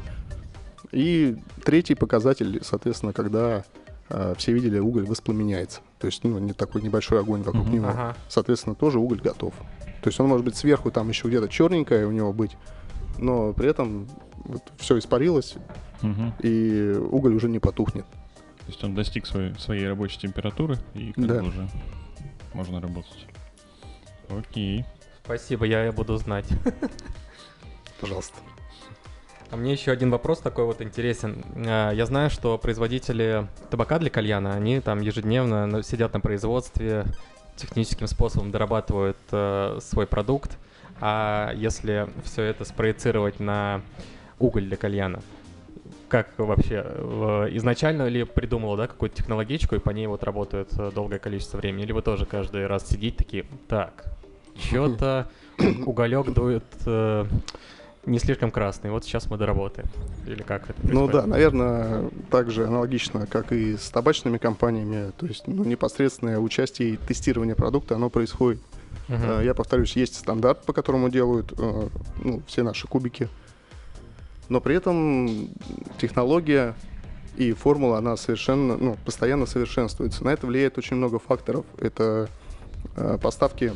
[0.93, 3.65] И третий показатель, соответственно, когда
[4.09, 5.81] э, все видели, уголь воспламеняется.
[5.99, 7.89] То есть, ну, не такой небольшой огонь вокруг него.
[7.89, 8.17] Ага.
[8.29, 9.53] Соответственно, тоже уголь готов.
[10.03, 12.57] То есть он может быть сверху там еще где-то черненькое у него быть,
[13.19, 14.09] но при этом
[14.45, 15.57] вот, все испарилось,
[16.03, 16.33] угу.
[16.41, 18.07] и уголь уже не потухнет.
[18.07, 21.41] То есть он достиг своей, своей рабочей температуры, и как да.
[21.41, 21.69] бы уже
[22.53, 23.27] можно работать.
[24.29, 24.85] Окей.
[25.25, 26.47] Спасибо, я буду знать.
[28.01, 28.37] Пожалуйста.
[29.51, 31.45] А мне еще один вопрос такой вот интересен.
[31.55, 37.05] А, я знаю, что производители табака для кальяна, они там ежедневно сидят на производстве,
[37.57, 40.59] техническим способом дорабатывают э, свой продукт.
[41.01, 43.83] А если все это спроецировать на
[44.39, 45.21] уголь для кальяна,
[46.09, 46.81] как вообще
[47.53, 51.85] изначально ли придумала, да, какую-то технологичку и по ней вот работают э, долгое количество времени,
[51.85, 54.05] или вы тоже каждый раз сидите такие, так,
[54.59, 55.29] что-то
[55.87, 57.27] уголек дует э,
[58.07, 59.89] не слишком красный, вот сейчас мы доработаем,
[60.27, 60.95] или как это происходит?
[60.95, 66.39] Ну да, наверное, так же аналогично, как и с табачными компаниями, то есть ну, непосредственное
[66.39, 68.61] участие и тестирование продукта, оно происходит.
[69.09, 69.45] Uh-huh.
[69.45, 71.89] Я повторюсь, есть стандарт, по которому делают э,
[72.25, 73.29] ну, все наши кубики,
[74.49, 75.49] но при этом
[75.99, 76.75] технология
[77.37, 80.25] и формула, она совершенно, ну, постоянно совершенствуется.
[80.25, 81.67] На это влияет очень много факторов.
[81.79, 82.29] Это
[82.97, 83.73] э, поставки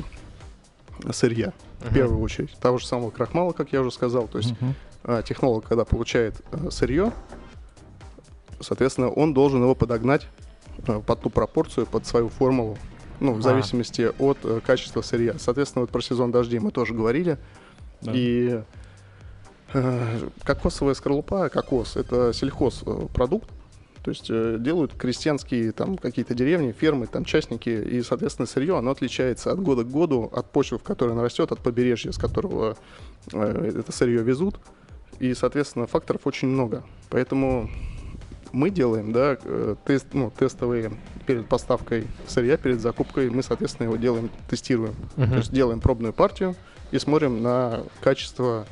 [1.13, 1.91] сырья, uh-huh.
[1.91, 2.53] в первую очередь.
[2.61, 4.29] Того же самого крахмала, как я уже сказал.
[4.29, 4.55] То есть
[5.05, 5.21] uh-huh.
[5.21, 7.13] э, технолог, когда получает э, сырье,
[8.61, 10.27] соответственно, он должен его подогнать
[10.87, 12.79] э, под ту пропорцию, под свою формулу,
[13.21, 15.35] ну, в зависимости от э, качества сырья.
[15.39, 17.39] Соответственно, вот про сезон дождей мы тоже говорили.
[18.01, 18.13] Да.
[18.15, 18.61] И
[19.73, 23.49] Э, кокосовая скорлупа, кокос, это сельхозпродукт,
[24.03, 28.91] то есть э, делают крестьянские там какие-то деревни, фермы, там частники, и, соответственно, сырье, оно
[28.91, 32.77] отличается от года к году, от почвы, в которой оно растет, от побережья, с которого
[33.33, 34.57] э, это сырье везут,
[35.21, 36.83] и, соответственно, факторов очень много.
[37.09, 37.71] Поэтому
[38.53, 39.37] мы делаем, да,
[39.85, 40.93] тест, ну, тестовые
[41.27, 44.95] перед поставкой сырья, перед закупкой, мы, соответственно, его делаем, тестируем.
[45.17, 45.29] Uh-huh.
[45.29, 46.57] То есть делаем пробную партию
[46.91, 48.67] и смотрим на качество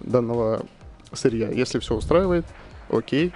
[0.00, 0.64] данного
[1.12, 1.50] сырья.
[1.50, 2.44] Если все устраивает,
[2.90, 3.32] окей,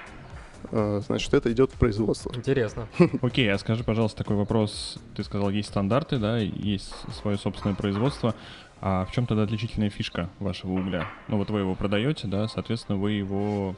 [0.70, 2.32] э, значит, это идет в производство.
[2.34, 2.88] Интересно.
[3.22, 4.98] Окей, а скажи, пожалуйста, такой вопрос.
[5.14, 8.34] Ты сказал, есть стандарты, да, есть свое собственное производство.
[8.80, 11.08] А в чем тогда отличительная фишка вашего угля?
[11.28, 13.74] Ну вот вы его продаете, да, соответственно, вы его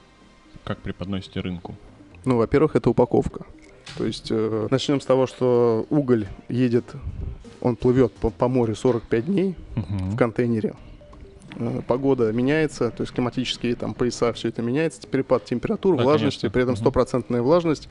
[0.64, 1.76] как преподносите рынку?
[2.24, 3.40] Ну, во-первых, это упаковка.
[3.96, 6.84] То есть э, начнем с того, что уголь едет,
[7.60, 10.10] он плывет по, по морю 45 дней Мгм.
[10.10, 10.74] в контейнере.
[11.56, 16.42] Э, погода меняется, то есть климатические там пояса, все это меняется, перепад температур, Да, влажности,
[16.42, 16.54] конечно.
[16.54, 17.88] при этом стопроцентная влажность.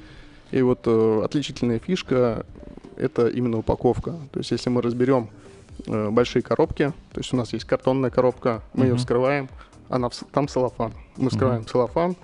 [0.51, 2.45] И вот э, отличительная фишка
[2.95, 4.11] это именно упаковка.
[4.31, 5.29] То есть если мы разберем
[5.87, 8.99] э, большие коробки, то есть у нас есть картонная коробка, мы ее Мгм.
[8.99, 9.49] вскрываем,
[9.89, 10.93] она в- там целлофан.
[11.17, 12.15] Мы вскрываем целлофан,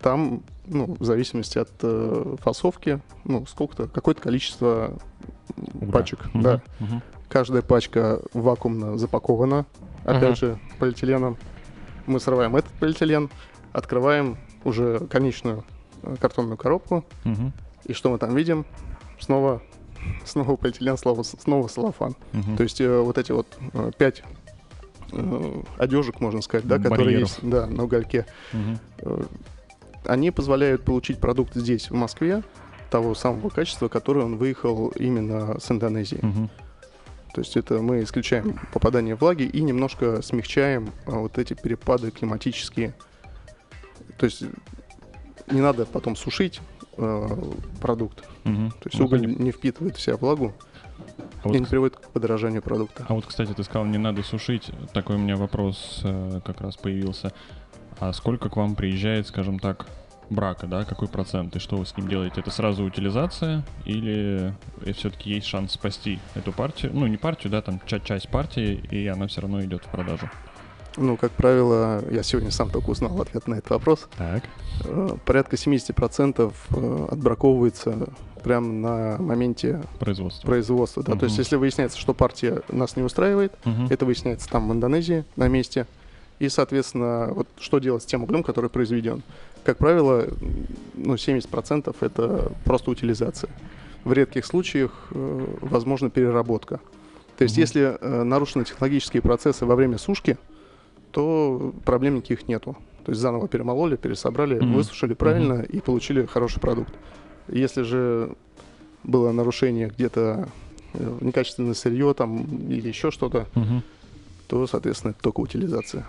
[0.00, 4.92] там, ну, в зависимости от э, фасовки, ну, сколько-то, какое-то количество
[5.74, 5.92] Угля.
[5.92, 6.42] пачек, Мгм.
[6.42, 6.62] да.
[6.80, 7.02] Мгм.
[7.28, 9.66] Каждая пачка вакуумно запакована,
[10.04, 10.34] опять Ага.
[10.34, 11.36] же, полиэтиленом.
[12.06, 13.30] Мы срываем этот полиэтилен,
[13.72, 15.64] открываем уже конечную
[16.02, 17.52] э, картонную коробку, Мгм.
[17.84, 18.64] и что мы там видим?
[19.18, 19.62] Снова,
[20.24, 22.14] снова полиэтилен, снова, снова целлофан.
[22.32, 22.56] Мгм.
[22.56, 24.22] То есть э, вот эти вот э, пять
[25.12, 29.22] э, одежек, можно сказать, да, которые есть да, на угольке, э,
[30.06, 32.42] они позволяют получить продукт здесь, в Москве,
[32.90, 36.20] того самого качества, которое он выехал именно с Индонезии.
[36.22, 36.50] Мгм.
[37.34, 42.94] То есть это мы исключаем попадание влаги и немножко смягчаем а, вот эти перепады климатические.
[44.16, 44.42] То есть
[45.50, 46.60] не надо потом сушить
[46.96, 47.28] э,
[47.80, 48.24] продукт.
[48.44, 48.70] Мгм.
[48.70, 50.54] То есть уголь не впитывает в себя влагу
[51.42, 53.04] А вот, и не приводит к подорожанию продукта.
[53.06, 54.70] а вот, кстати, ты сказал, не надо сушить.
[54.94, 57.32] Такой у меня вопрос э, как раз появился.
[57.98, 59.86] А сколько к вам приезжает, скажем так,
[60.28, 60.84] брака, да?
[60.84, 61.56] Какой процент?
[61.56, 62.40] И что вы с ним делаете?
[62.40, 64.52] Это сразу утилизация или
[64.94, 66.92] все-таки есть шанс спасти эту партию?
[66.94, 70.28] Ну, не партию, да, там ча- часть партии, и она все равно идет в продажу.
[70.98, 74.08] Ну, как правило, я сегодня сам только узнал ответ на этот вопрос.
[74.16, 74.44] Так.
[74.84, 78.08] Э, Порядка 70% э, отбраковывается
[78.42, 80.46] прямо на моменте Производство.
[80.46, 81.02] производства.
[81.02, 81.14] Да?
[81.16, 83.86] То есть если выясняется, что партия нас не устраивает, Мгм.
[83.90, 85.86] Это выясняется там в Индонезии на месте.
[86.38, 89.22] И, соответственно, вот что делать с тем углем, который произведен?
[89.64, 90.26] Как правило,
[90.94, 93.50] ну, 70% это просто утилизация.
[94.04, 96.80] В редких случаях э, возможна переработка.
[97.38, 97.60] То есть, Мгм.
[97.62, 100.36] если э, нарушены технологические процессы во время сушки,
[101.10, 102.76] то проблем никаких нету.
[103.04, 104.74] То есть заново перемололи, пересобрали, Мгм.
[104.74, 106.92] высушили правильно и получили хороший продукт.
[107.48, 108.34] Если же
[109.04, 110.48] было нарушение где-то
[110.94, 113.82] э, некачественное сырье там или еще что-то, Мгм.
[114.48, 116.06] то, соответственно, это только утилизация.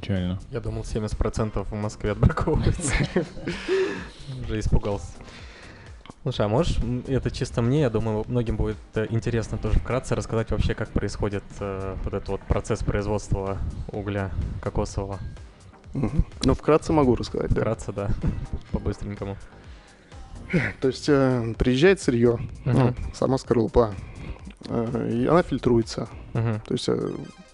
[0.00, 0.40] Печально.
[0.50, 2.92] Я думал, 70% в Москве отбраковывается.
[4.44, 5.06] Уже испугался.
[6.22, 10.50] Слушай, а можешь, это чисто мне, я думаю, многим будет э, интересно тоже вкратце рассказать
[10.50, 13.58] вообще, как происходит э, вот этот вот процесс производства
[13.92, 14.30] угля
[14.60, 15.18] кокосового.
[15.92, 17.60] Ну, вкратце могу рассказать, да.
[17.60, 18.08] Вкратце, да,
[18.72, 19.36] по-быстренькому.
[20.80, 22.96] То есть э, приезжает сырье, ну, Мгм.
[23.14, 23.94] сама скорлупа,
[24.68, 26.08] э, и она фильтруется.
[26.32, 26.60] Мгм.
[26.66, 27.10] То есть э,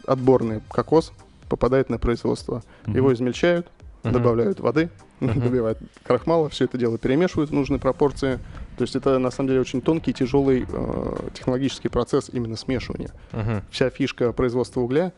[0.06, 1.12] отборный кокос
[1.50, 2.62] попадает на производство.
[2.86, 3.14] Его Мгм.
[3.14, 3.66] измельчают,
[4.04, 4.12] Мгм.
[4.14, 4.88] добавляют воды,
[5.20, 5.40] Мгм.
[5.40, 8.38] добивают крахмала, все это дело перемешивают в нужной пропорции.
[8.78, 13.10] То есть это на самом деле очень тонкий, тяжелый э, технологический процесс именно смешивания.
[13.32, 13.62] Мгм.
[13.70, 15.12] Вся фишка производства угля,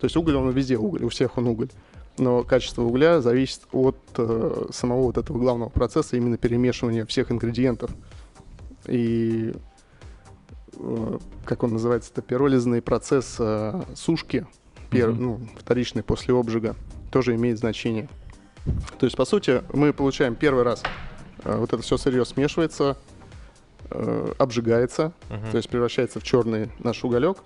[0.00, 1.68] то есть уголь, он везде уголь, у всех он уголь.
[2.18, 7.90] Но качество угля зависит от э, самого вот этого главного процесса, именно перемешивания всех ингредиентов.
[8.86, 9.54] И
[10.78, 14.46] э, как он называется, это пиролизный процесс э, сушки,
[14.90, 16.74] пер- ну, вторичный после обжига,
[17.10, 18.08] тоже имеет значение.
[18.98, 20.82] То есть, по сути, мы получаем первый раз
[21.44, 22.96] э, вот это все сырье смешивается,
[23.90, 25.50] э, обжигается, Мгм.
[25.52, 27.38] то есть превращается в черный наш уголек.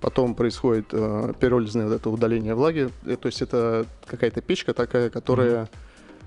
[0.00, 2.90] Потом происходит э, пиролизное вот это удаление влаги.
[3.06, 5.68] Э, то есть это какая-то печка такая, которая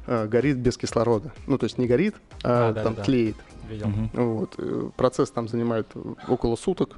[0.07, 1.31] э, горит без кислорода.
[1.47, 3.05] Ну, то есть не горит, а, А, да, там да, да.
[3.05, 3.35] тлеет.
[3.69, 3.87] Видел.
[3.87, 4.09] Мгм.
[4.13, 4.55] Вот.
[4.57, 5.87] э, Процесс там занимает
[6.27, 6.97] около суток.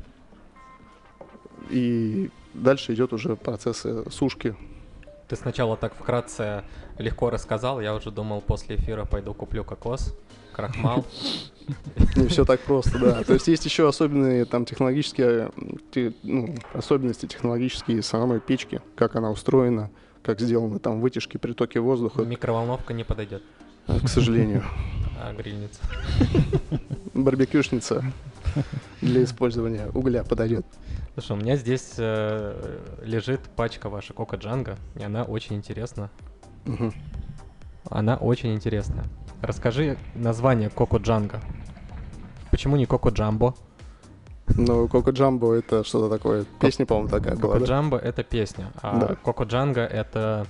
[1.69, 4.55] И дальше идет уже процесс сушки.
[5.27, 6.63] Ты сначала так вкратце
[6.97, 10.15] легко рассказал, я уже думал, после эфира пойду куплю кокос,
[10.53, 11.05] крахмал.
[12.15, 13.23] Не все так просто, да.
[13.23, 15.51] То есть есть еще особенные там технологические
[16.23, 19.91] ну, особенности технологические самой печки, как она устроена,
[20.23, 23.43] как сделаны там вытяжки, притоки воздуха, Микроволновка не подойдет,
[23.87, 24.63] э, к сожалению.
[25.21, 25.81] а грильница.
[27.13, 28.03] Барбекюшница
[29.01, 30.65] для использования угля подойдет.
[31.19, 36.11] Слушай, у меня здесь э, лежит пачка ваша Кока Джанга, и она очень интересна.
[36.65, 36.93] Мгм.
[37.89, 39.03] Она очень интересная.
[39.41, 41.41] Расскажи название Коко Джанга.
[42.51, 43.55] Почему не Коко Джамбо?
[44.57, 46.45] Ну, Коко Джамбо это что-то такое.
[46.59, 47.53] Песня, по-моему, такая была.
[47.53, 47.65] Коко да?
[47.65, 49.15] Джамбо это песня, а Да.
[49.15, 50.45] Коко Джанга это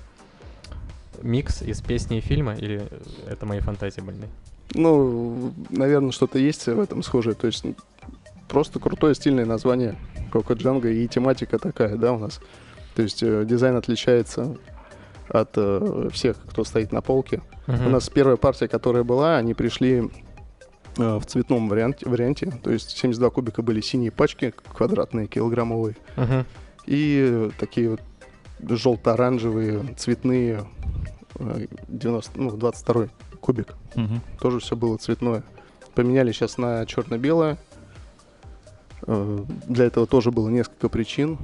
[1.22, 2.86] микс из песни и фильма, или
[3.26, 4.30] это мои фантазии больные?
[4.74, 7.36] Ну, наверное, что-то есть в этом схожее.
[7.36, 7.64] То есть
[8.50, 9.96] просто крутое стильное название
[10.32, 12.40] Коко Джанго и тематика такая, да, у нас.
[12.96, 14.58] То есть э, дизайн отличается
[15.30, 17.42] от э, всех, кто стоит на полке.
[17.68, 17.88] Uh-huh.
[17.88, 20.10] У нас первая партия, которая была, они пришли
[20.98, 22.52] э, в цветном варианте, варианте.
[22.64, 25.96] То есть 72 кубика были синие пачки, квадратные, килограммовые.
[26.16, 26.46] Uh-huh.
[26.86, 28.02] И такие вот
[28.60, 30.66] желто-оранжевые, цветные
[31.88, 33.76] 90, ну, 22 кубик.
[33.96, 34.22] Угу.
[34.40, 35.44] Тоже все было цветное.
[35.96, 37.58] Поменяли сейчас на черно-белое.
[39.06, 41.38] Э, для этого тоже было несколько причин.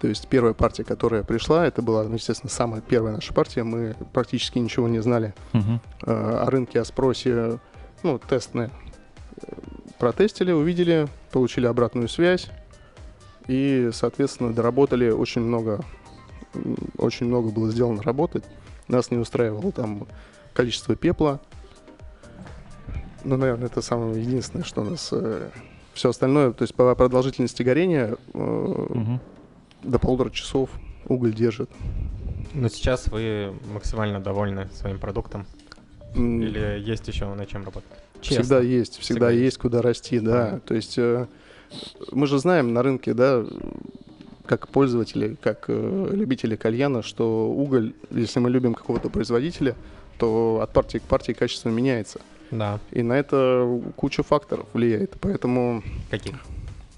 [0.00, 3.64] То есть первая партия, которая пришла, это была, ну, естественно, самая первая наша партия.
[3.64, 7.58] Мы практически ничего не знали uh о рынке, о спросе.
[8.02, 8.70] Ну, тестные.
[9.98, 12.48] Протестили, увидели, получили обратную связь.
[13.48, 15.80] И, соответственно, доработали очень много,
[16.96, 18.42] очень много было сделано работы.
[18.86, 20.06] Нас не устраивало там
[20.52, 21.40] количество пепла.
[23.24, 25.12] Ну, наверное, это самое единственное, что нас...
[25.98, 29.18] Все остальное, то есть по продолжительности горения угу.
[29.82, 30.70] до полутора часов
[31.08, 31.68] уголь держит.
[32.54, 35.44] Но сейчас вы максимально довольны своим продуктом?
[36.14, 37.90] Или есть еще над чем работать?
[38.20, 38.44] Честно.
[38.44, 40.50] Всегда есть, всегда, всегда есть, есть куда расти, да.
[40.50, 40.60] Mm.
[40.60, 41.26] То есть э,
[42.12, 43.44] мы же знаем на рынке, да,
[44.46, 49.74] как пользователи, как э, любители кальяна, что уголь, если мы любим какого-то производителя,
[50.16, 52.20] то от партии к партии качество меняется.
[52.50, 52.80] Да.
[52.90, 55.16] И на это куча факторов влияет.
[55.20, 55.82] Поэтому...
[56.10, 56.34] Каких?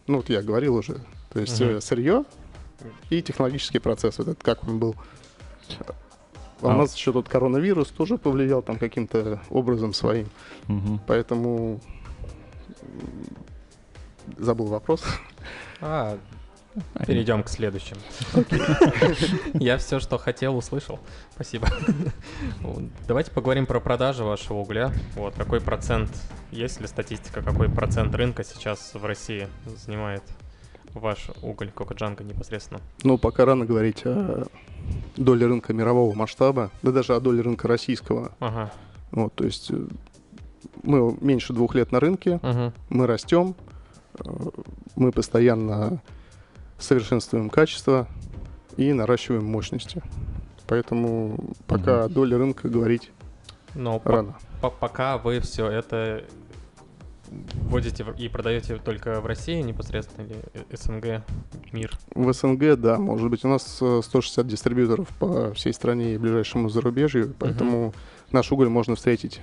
[0.07, 0.99] Ну, вот я говорил уже.
[1.33, 1.81] То есть угу.
[1.81, 2.25] сырье
[3.11, 4.97] и технологический процесс, вот этот, как он был.
[5.79, 5.95] А,
[6.63, 10.29] а у нас еще тут коронавирус тоже повлиял там каким-то образом своим.
[10.69, 11.01] Угу.
[11.07, 11.81] Поэтому
[14.39, 15.05] забыл вопрос.
[15.81, 16.19] А,
[17.07, 18.01] Перейдем к следующему.
[19.55, 21.01] Я все, что хотел, услышал.
[21.35, 21.69] Спасибо.
[23.09, 24.93] Давайте поговорим про продажи вашего угля.
[25.17, 26.11] Вот какой процент,
[26.53, 30.23] есть ли статистика, какой процент рынка сейчас в России занимает
[30.95, 32.81] ваш уголь Кокоджанга непосредственно?
[33.03, 34.47] Ну, пока рано говорить о
[35.17, 38.33] доле рынка мирового масштаба, да даже о доле рынка российского.
[38.41, 38.73] Ага.
[39.11, 39.87] Вот, то есть э,
[40.83, 42.73] мы меньше двух лет на рынке, ага.
[42.89, 43.57] мы растем,
[44.19, 44.25] э,
[44.95, 46.01] мы постоянно
[46.81, 48.09] совершенствуем качество
[48.77, 50.03] и наращиваем мощности.
[50.67, 52.15] Поэтому пока угу.
[52.15, 53.11] доля рынка говорить
[53.75, 54.37] Но рано.
[54.61, 56.25] По пока вы все это
[57.31, 61.25] вводите и продаете только в России непосредственно или СНГ,
[61.73, 61.93] мир?
[62.15, 62.99] В СНГ, да.
[62.99, 67.95] Может быть, у нас 160 дистрибьюторов по всей стране и ближайшему зарубежью, поэтому угу.
[68.33, 69.41] наш уголь можно встретить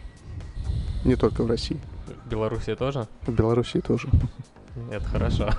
[1.06, 1.80] не только в России.
[2.26, 3.08] В Белоруссии тоже?
[3.21, 4.10] В Белоруссии тоже.
[4.91, 5.50] Это хорошо.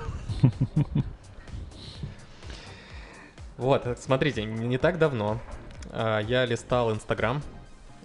[3.59, 5.37] Вот, смотрите, не так давно
[5.91, 7.41] э, я листал Инстаграм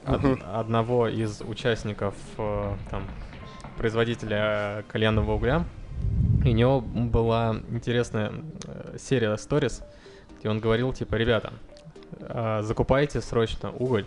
[0.04, 3.04] од- одного из участников э, там,
[3.76, 5.64] производителя кальянного угля.
[6.44, 8.32] И у него была интересная
[8.66, 9.82] э, серия сторис,
[10.40, 11.52] где он говорил, типа, ребята,
[12.18, 14.06] э, закупайте срочно уголь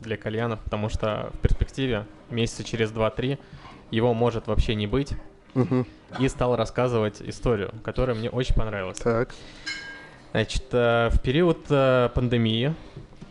[0.00, 3.38] для кальянов, потому что в перспективе месяца через 2-3
[3.90, 5.12] его может вообще не быть.
[5.54, 5.86] Угу.
[6.18, 8.98] И стал рассказывать историю, которая мне очень понравилась.
[8.98, 9.34] Так.
[10.32, 12.74] Значит, э, в период э, пандемии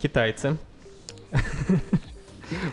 [0.01, 0.57] китайцы...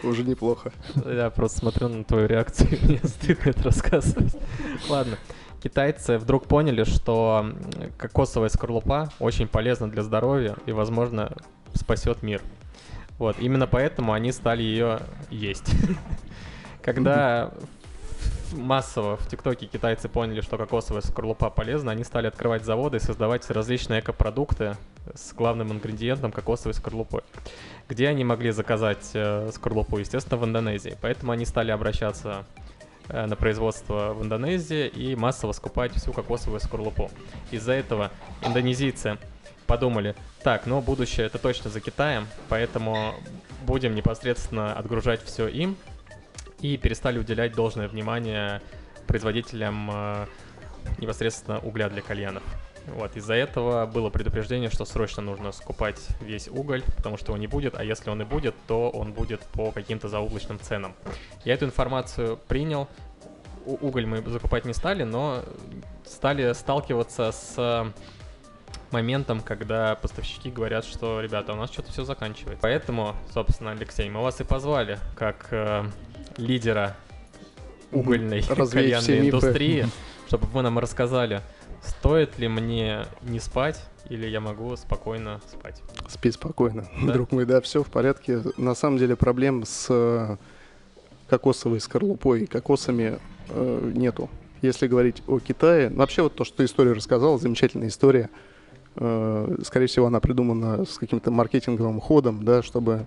[0.03, 0.73] Уже неплохо.
[1.05, 4.35] Я просто смотрю на твою реакцию, мне стыдно это рассказывать.
[4.89, 5.19] Ладно.
[5.63, 7.53] Китайцы вдруг поняли, что
[7.97, 11.33] кокосовая скорлупа очень полезна для здоровья и, возможно,
[11.73, 12.43] спасет мир.
[13.19, 15.71] Вот, именно поэтому они стали ее есть.
[16.83, 17.53] Когда
[18.55, 23.49] массово в ТикТоке китайцы поняли, что кокосовая скорлупа полезна, они стали открывать заводы и создавать
[23.51, 24.77] различные экопродукты
[25.15, 27.23] с главным ингредиентом кокосовой скорлупой.
[27.89, 29.99] Где они могли заказать э, скорлупу?
[29.99, 30.97] Естественно, в Индонезии.
[31.03, 32.45] Поэтому они стали обращаться
[33.09, 37.11] э, на производство в Индонезии и массово скупать всю кокосовую скорлупу.
[37.51, 38.11] Из-за этого
[38.43, 39.19] индонезийцы
[39.67, 43.15] подумали, так, ну будущее это точно за Китаем, поэтому
[43.65, 45.77] будем непосредственно отгружать все им,
[46.65, 48.63] и перестали уделять должное внимание
[49.07, 50.27] производителям э,
[50.97, 52.43] непосредственно угля для кальянов.
[52.87, 57.49] Вот, из-за этого было предупреждение, что срочно нужно скупать весь уголь, потому что его не
[57.49, 60.95] будет, а если он и будет, то он будет по каким-то заоблачным ценам.
[61.45, 62.89] Я эту информацию принял,
[63.67, 65.43] У- уголь мы закупать не стали, но
[66.07, 67.93] стали сталкиваться с
[68.91, 72.63] моментом, когда поставщики говорят, что, ребята, у нас что-то все заканчивается.
[72.63, 75.85] Поэтому, собственно, Алексей, мы вас и позвали как э,
[76.37, 76.97] лидера
[77.93, 79.87] угольной кальянной индустрии,
[80.27, 81.43] чтобы вы нам рассказали,
[81.85, 85.83] Стоит ли мне не спать или я могу спокойно спать?
[86.09, 87.13] Спи спокойно, да?
[87.13, 88.43] друг мой, да, все в порядке.
[88.57, 90.37] На самом деле проблем с э,
[91.29, 93.19] кокосовой скорлупой и кокосами
[93.51, 94.31] э, нету.
[94.63, 98.31] Если говорить о Китае, вообще вот то, что ты историю рассказал, замечательная история.
[98.97, 103.05] Э, скорее всего, она придумана с каким-то маркетинговым ходом, да, чтобы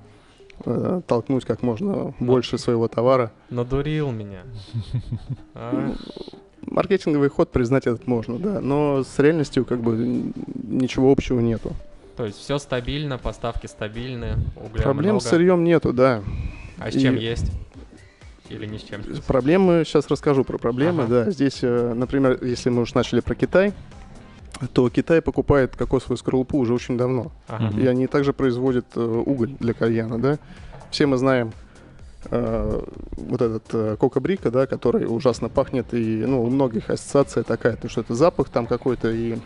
[0.65, 3.32] э, толкнуть как можно больше своего товара.
[3.50, 4.43] Надурил меня.
[5.54, 5.93] А?
[6.62, 11.72] Маркетинговый ход признать этот можно, да, но с реальностью как бы ничего общего нету.
[12.17, 15.24] То есть все стабильно, поставки стабильные, угля Проблем много.
[15.24, 16.24] с сырьем нету, да.
[16.78, 17.20] А с чем И...
[17.20, 17.52] есть?
[18.50, 19.02] Или ни с чем?
[19.28, 21.26] Проблемы, сейчас расскажу про проблемы, ага.
[21.26, 21.32] да.
[21.32, 23.74] Здесь, э, например, если мы уж начали про Китай,
[24.74, 27.32] то Китай покупает кокосовую скорлупу уже очень давно.
[27.48, 27.80] Ага.
[27.80, 30.39] И они также производят э, уголь для кальяна, да.
[30.89, 31.52] Все мы знаем
[32.32, 37.76] э, вот этот э, кока-брика, да, который ужасно пахнет, и ну, у многих ассоциация такая,
[37.76, 39.38] то, что это запах там какой-то и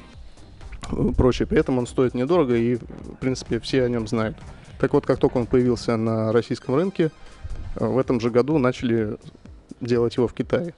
[1.17, 1.47] прочее.
[1.47, 4.37] При этом он стоит недорого, и, в принципе, все о нем знают.
[4.79, 7.11] Так вот, как только он появился на российском рынке,
[7.75, 9.17] э, в этом же году начали
[9.79, 10.73] делать его в Китае.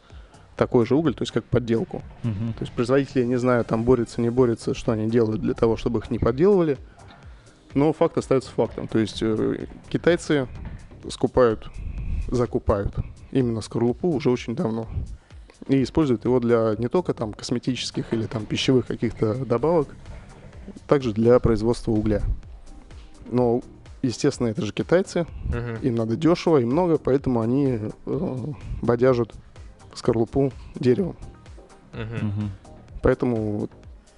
[0.56, 2.04] Такой же уголь, то есть как подделку.
[2.24, 2.54] Uh-huh.
[2.54, 5.78] То есть производители, я не знаю, там борются, не борются, что они делают для того,
[5.78, 6.78] чтобы их не подделывали.
[7.74, 8.88] Но факт остается фактом.
[8.88, 10.48] То есть э, китайцы
[11.10, 11.70] скупают
[12.28, 12.96] закупают
[13.32, 14.88] именно скорлупу уже очень давно.
[15.68, 19.88] И используют его для не только там косметических или там пищевых каких-то добавок,
[20.88, 22.22] также для производства угля.
[23.32, 23.62] Но,
[24.02, 25.82] естественно, это же китайцы, uh-huh.
[25.82, 28.38] им надо дешево и много, поэтому они э,
[28.82, 29.34] бодяжат
[29.96, 31.16] скорлупу деревом.
[31.94, 32.50] Uh-huh.
[33.02, 33.70] Поэтому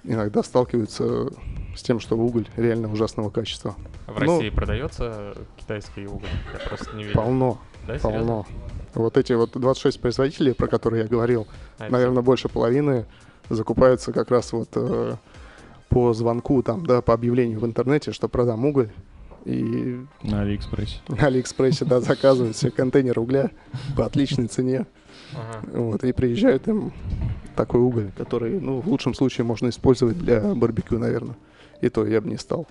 [0.04, 1.28] иногда сталкиваются
[1.76, 3.74] с тем, что уголь реально ужасного качества.
[4.06, 4.36] В Но...
[4.36, 6.28] России продается китайский уголь?
[6.52, 7.20] Я просто не видел.
[7.20, 7.58] Полно.
[7.86, 8.46] Да, Полно.
[8.94, 11.46] Вот эти вот 26 производителей, про которые я говорил,
[11.78, 13.04] а наверное, больше половины
[13.50, 15.16] закупаются как раз вот э,
[15.88, 18.90] по звонку, там, да, по объявлению в интернете, что продам уголь.
[19.44, 20.00] И...
[20.22, 21.00] На Алиэкспрессе.
[21.08, 23.50] На Алиэкспрессе, да, заказывают себе контейнер угля
[23.96, 24.86] по отличной цене.
[25.72, 26.92] Вот, и приезжают им
[27.56, 31.36] такой уголь, который, ну, в лучшем случае можно использовать для барбекю, наверное.
[31.80, 32.66] И то я бы не стал.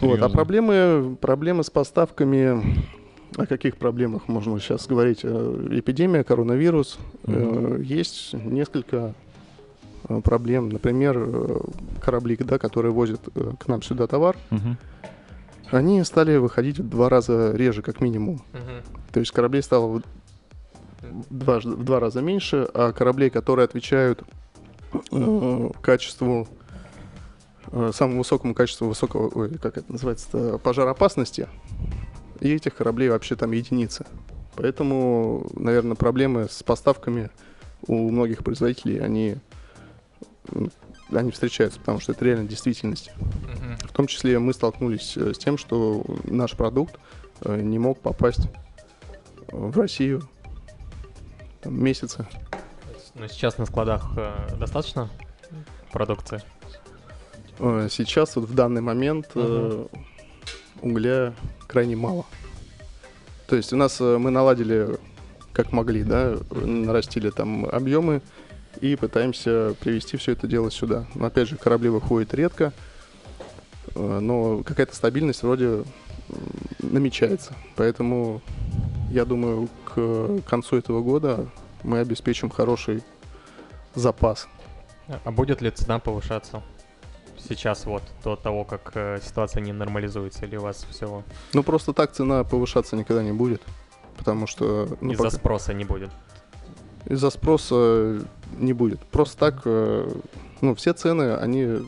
[0.00, 2.60] Вот, а проблемы, проблемы с поставками
[3.36, 5.20] о каких проблемах можно сейчас говорить?
[5.22, 6.98] Э, эпидемия, коронавирус.
[7.24, 7.82] Mm-hmm.
[7.82, 9.14] Есть несколько
[10.08, 10.68] э, проблем.
[10.68, 11.62] Например,
[12.00, 13.20] корабли, да, которые возят
[13.58, 14.76] к нам сюда товар, mm-hmm.
[15.70, 18.42] они стали выходить в два раза реже, как минимум.
[18.52, 19.12] Mm-hmm.
[19.12, 20.02] То есть кораблей стало
[21.30, 24.22] два, в два раза меньше, а кораблей, которые отвечают
[25.10, 26.48] э, качеству
[27.92, 31.48] самому высокому качеству высокого, ой, как это называется, пожароопасности,
[32.40, 34.04] и этих кораблей вообще там единицы.
[34.56, 37.30] Поэтому, наверное, проблемы с поставками
[37.86, 39.36] у многих производителей, они,
[41.10, 43.10] они встречаются, потому что это реально действительность.
[43.16, 43.88] Uh-huh.
[43.88, 46.98] В том числе мы столкнулись э, с тем, что наш продукт
[47.40, 48.48] э, не мог попасть
[49.50, 50.28] в Россию
[51.62, 52.26] там, месяцы.
[53.14, 55.08] Но сейчас на складах э, достаточно
[55.92, 56.42] продукции?
[57.58, 59.88] Сейчас вот в данный момент uh-huh.
[60.80, 61.34] угля
[61.68, 62.24] крайне мало.
[63.46, 64.98] То есть у нас э, мы наладили
[65.52, 68.22] как могли, да, нарастили там объемы
[68.80, 71.06] и пытаемся привести все это дело сюда.
[71.14, 72.72] Но опять же, корабли выходят редко,
[73.94, 75.84] э, но какая-то стабильность вроде
[76.80, 77.54] намечается.
[77.76, 78.40] Поэтому
[79.12, 81.46] я думаю, к концу этого года
[81.82, 83.02] мы обеспечим хороший
[83.94, 84.48] запас.
[85.24, 86.62] А будет ли цена повышаться?
[87.48, 91.24] сейчас вот до того, как э, ситуация не нормализуется, или у вас все?
[91.52, 93.60] Ну просто так цена повышаться никогда не будет,
[94.16, 95.36] потому что ну, из-за пока...
[95.36, 96.10] спроса не будет.
[97.06, 98.24] Из-за спроса
[98.56, 99.00] не будет.
[99.06, 100.08] Просто так, э,
[100.60, 101.80] ну все цены, они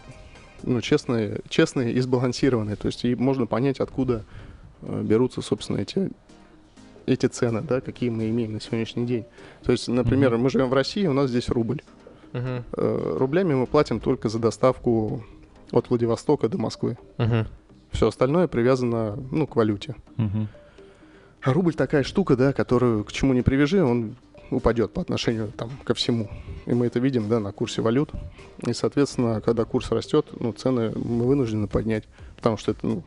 [0.62, 4.24] ну честные, честные и сбалансированные, то есть и можно понять, откуда
[4.82, 6.10] э, берутся, собственно, эти
[7.06, 9.24] эти цены, да, какие мы имеем на сегодняшний день.
[9.62, 10.38] То есть, например, mm-hmm.
[10.38, 11.82] мы живем в России, у нас здесь рубль.
[12.32, 13.16] Uh-huh.
[13.16, 15.24] Рублями мы платим только за доставку
[15.70, 16.98] от Владивостока до Москвы.
[17.18, 17.46] Угу.
[17.92, 19.94] Все остальное привязано, ну, к валюте.
[20.18, 20.48] Угу.
[21.42, 24.16] А рубль такая штука, да, которую к чему не привяжи, он
[24.50, 26.28] упадет по отношению там, ко всему.
[26.66, 28.10] И мы это видим, да, на курсе валют.
[28.66, 32.04] И, соответственно, когда курс растет, ну, цены мы вынуждены поднять,
[32.36, 33.02] потому что это, ну,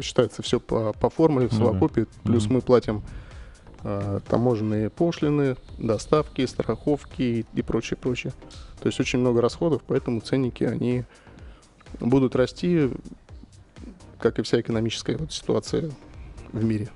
[0.00, 2.02] считается все по, по формуле, в совокупе.
[2.02, 2.22] Mm-hmm.
[2.24, 2.52] Плюс mm-hmm.
[2.52, 3.02] мы платим
[3.82, 8.32] э, таможенные пошлины, доставки, страховки и, и прочее, прочее.
[8.80, 11.04] То есть очень много расходов, поэтому ценники, они
[12.00, 12.90] будут расти,
[14.18, 15.90] как и вся экономическая вот ситуация
[16.52, 16.88] в мире.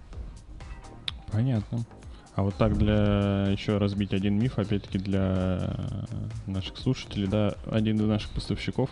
[1.33, 1.85] Понятно.
[2.35, 5.75] А вот так для еще разбить один миф, опять-таки для
[6.47, 8.91] наших слушателей, да, один из наших поставщиков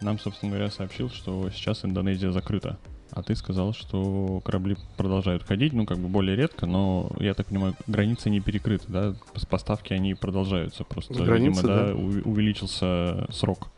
[0.00, 2.78] нам, собственно говоря, сообщил, что сейчас Индонезия закрыта.
[3.12, 7.46] А ты сказал, что корабли продолжают ходить, ну, как бы более редко, но, я так
[7.46, 9.14] понимаю, границы не перекрыты, да?
[9.48, 10.82] Поставки, они продолжаются.
[10.84, 11.94] Просто, Границы, видимо, да, да.
[11.94, 13.68] увеличился срок.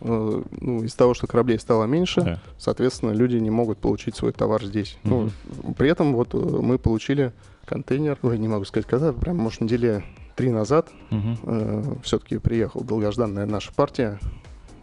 [0.00, 2.38] Э, Ну, из-за того, что кораблей стало меньше, Да.
[2.58, 4.98] соответственно, люди не могут получить свой товар здесь.
[5.02, 5.30] Мгм.
[5.64, 7.32] Ну, при этом вот э, мы получили
[7.66, 10.02] контейнер, ой, не могу сказать когда, прям, может, недели
[10.36, 12.00] три назад Мгм.
[12.02, 14.18] все-таки приехала долгожданная наша партия,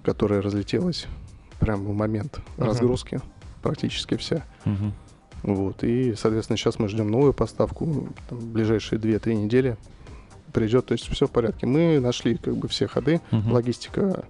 [0.04, 1.08] которая разлетелась
[1.60, 2.68] прямо в момент Мгм.
[2.68, 3.22] разгрузки,
[3.70, 4.44] практически вся.
[4.66, 4.94] Мгм.
[5.42, 9.76] Вот, и, соответственно, сейчас мы ждем новую поставку, там, ближайшие 2-3 недели
[10.54, 11.66] придет, то есть все в порядке.
[11.66, 13.52] Мы нашли как бы все ходы, Мгм.
[13.52, 14.24] логистика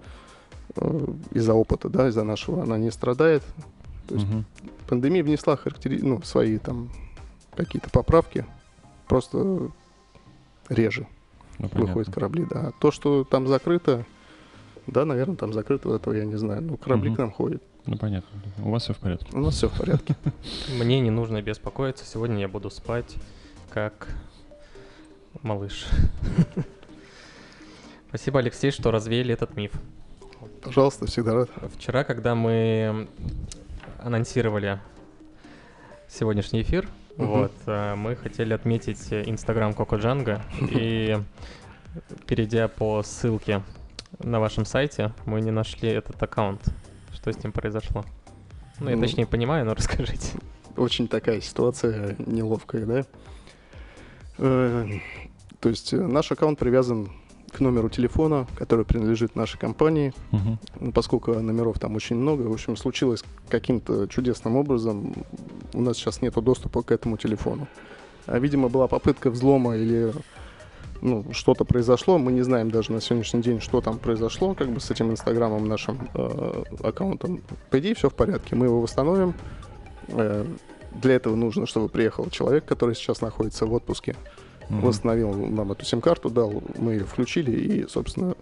[0.78, 3.44] э, из-за опыта, да, из-за нашего, она не страдает.
[4.08, 4.46] То есть Мгм.
[4.88, 6.00] пандемия внесла характери...
[6.02, 6.90] ну, свои там
[7.56, 8.46] какие-то поправки,
[9.08, 9.70] просто
[10.70, 11.08] реже
[11.60, 11.80] Ну, понятно.
[11.82, 12.60] выходят корабли, да.
[12.68, 14.06] А То, что там закрыто,
[14.88, 16.62] да, наверное, там закрыто, этого я не знаю.
[16.62, 17.16] Ну, корабли Мгм.
[17.16, 17.62] к нам ходят.
[17.88, 18.30] Ну, понятно.
[18.64, 19.28] У вас все в порядке.
[19.34, 20.16] У нас все в порядке.
[20.80, 22.06] Мне не нужно беспокоиться.
[22.06, 23.16] Сегодня я буду спать
[23.70, 24.08] как
[25.44, 25.86] малыш.
[28.10, 29.72] Спасибо, Алексей, что развеяли этот миф.
[30.64, 31.50] Пожалуйста, всегда рад.
[31.76, 33.08] Вчера, когда мы
[34.00, 34.80] анонсировали
[36.08, 37.28] сегодняшний эфир, Мгм.
[37.28, 41.18] вот, э, мы хотели отметить Инстаграм Коко Джанго, и
[42.26, 43.64] перейдя по ссылке
[44.20, 46.62] на вашем сайте, мы не нашли этот аккаунт.
[47.16, 48.06] Что с ним произошло?
[48.80, 50.38] Ну, я Ну, точнее понимаю, но расскажите.
[50.78, 53.06] Очень такая ситуация неловкая, да.
[54.38, 54.86] Э,
[55.62, 57.10] То есть э, наш аккаунт привязан
[57.52, 60.14] к номеру телефона, который принадлежит нашей компании.
[60.80, 65.14] Ну, Поскольку номеров там очень много, в общем, случилось каким-то чудесным образом,
[65.74, 67.68] у нас сейчас нет доступа к этому телефону.
[68.28, 70.12] А, видимо, была попытка взлома или
[71.06, 72.18] ну, что-то произошло.
[72.18, 75.68] Мы не знаем даже на сегодняшний день, что там произошло, как бы с этим инстаграмом
[75.68, 77.42] нашим э, аккаунтом.
[77.70, 78.56] По идее, все в порядке.
[78.56, 79.36] Мы его восстановим.
[80.08, 80.46] Э,
[80.94, 84.16] для этого нужно, чтобы приехал человек, который сейчас находится в отпуске,
[84.70, 84.82] Мгм.
[84.82, 88.34] восстановил нам эту сим-карту, дал, мы ее включили, и, собственно,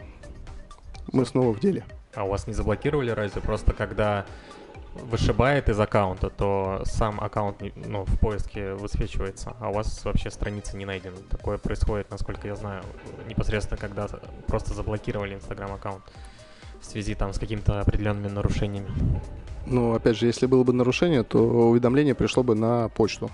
[1.11, 1.83] мы снова в деле.
[2.15, 3.41] А у вас не заблокировали разве?
[3.41, 4.25] Просто когда
[4.95, 10.77] вышибает из аккаунта, то сам аккаунт ну, в поиске высвечивается, а у вас вообще страница
[10.77, 11.17] не найдена.
[11.29, 12.83] Такое происходит, насколько я знаю,
[13.27, 14.07] непосредственно когда
[14.47, 16.03] просто заблокировали Инстаграм аккаунт
[16.79, 18.89] в связи там с какими-то определенными нарушениями.
[19.65, 23.31] Но, опять же, если было бы нарушение, то уведомление пришло бы на почту,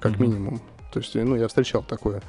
[0.00, 0.22] как Мгм.
[0.22, 0.60] минимум.
[0.92, 2.22] То есть, ну, я встречал такое.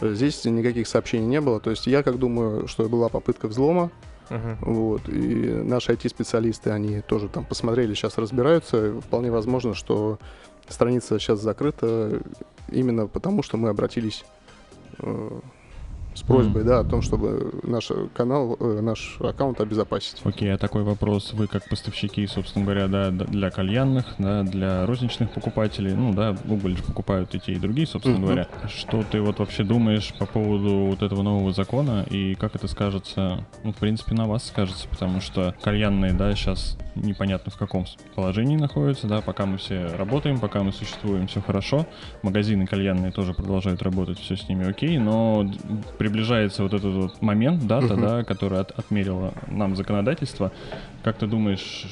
[0.00, 1.58] Здесь никаких сообщений не было.
[1.58, 3.90] То есть я как думаю, что была попытка взлома,
[4.30, 4.58] Мгм.
[4.60, 9.00] вот, и наши IT-специалисты, они тоже там посмотрели, сейчас разбираются.
[9.00, 10.18] Вполне возможно, что
[10.68, 12.20] страница сейчас закрыта
[12.70, 14.24] именно потому, что мы обратились
[14.98, 15.30] э,
[16.18, 16.68] с просьбой, Мгм.
[16.68, 20.20] да, о том, чтобы наш канал, э, наш аккаунт обезопасить.
[20.24, 21.32] Окей, а такой вопрос.
[21.32, 26.76] Вы как поставщики, собственно говоря, да, для кальянных, да, для розничных покупателей, ну да, уголь
[26.76, 28.24] же покупают и те, и другие, собственно Мгм.
[28.26, 28.48] говоря.
[28.68, 33.44] Что ты вот вообще думаешь по поводу вот этого нового закона и как это скажется,
[33.62, 38.56] ну, в принципе, на вас скажется, потому что кальянные, да, сейчас непонятно в каком положении
[38.56, 41.86] находятся, да, пока мы все работаем, пока мы существуем, все хорошо.
[42.22, 45.58] Магазины кальянные тоже продолжают работать, все с ними окей, но д-
[46.08, 48.00] приближается вот этот вот момент, дата, Мгм.
[48.02, 50.50] да, который от- отмерило нам законодательство.
[51.04, 51.86] Как ты думаешь,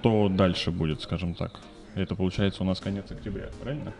[0.00, 1.52] что дальше будет, скажем так?
[1.94, 3.92] Это получается у нас конец октября, правильно?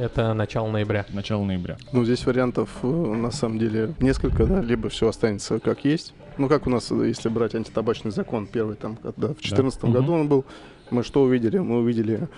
[0.00, 1.04] Это начало ноября.
[1.12, 1.76] Начало ноября.
[1.92, 6.14] Ну, здесь вариантов э, на самом деле несколько, да, либо все останется как есть.
[6.38, 9.92] Ну, как у нас, э, если брать антитабачный закон, первый там, когда в 2014 Мгм.
[9.92, 10.44] году он был,
[10.90, 11.58] мы что увидели?
[11.58, 12.28] Мы увидели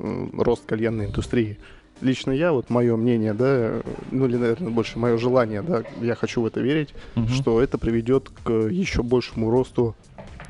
[0.00, 1.56] э, рост кальянной индустрии.
[2.00, 3.80] Лично я, вот мое мнение, да,
[4.10, 7.28] ну или, наверное, больше мое желание, да, я хочу в это верить, Мгм.
[7.28, 9.96] что это приведет к еще большему росту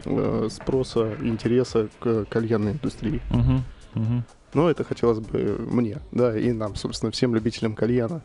[0.05, 3.23] э, спроса, интереса к кальянной индустрии.
[3.31, 3.65] Мгм.
[3.95, 4.25] Мгм.
[4.55, 8.23] Но это хотелось бы мне, да, и нам, собственно, всем любителям кальяна.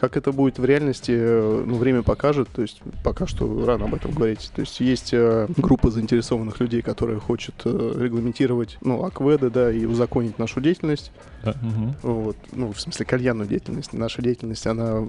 [0.00, 3.94] Как это будет в реальности, э, ну, время покажет, то есть пока что рано об
[3.94, 4.50] этом говорить.
[4.54, 9.86] То есть есть э, группа заинтересованных людей, которые хочет э, регламентировать, ну, акведы, да, и
[9.86, 11.12] узаконить нашу деятельность.
[11.42, 11.54] Да.
[12.02, 13.94] Вот, ну, в смысле, кальянную деятельность.
[13.94, 15.08] Наша деятельность, она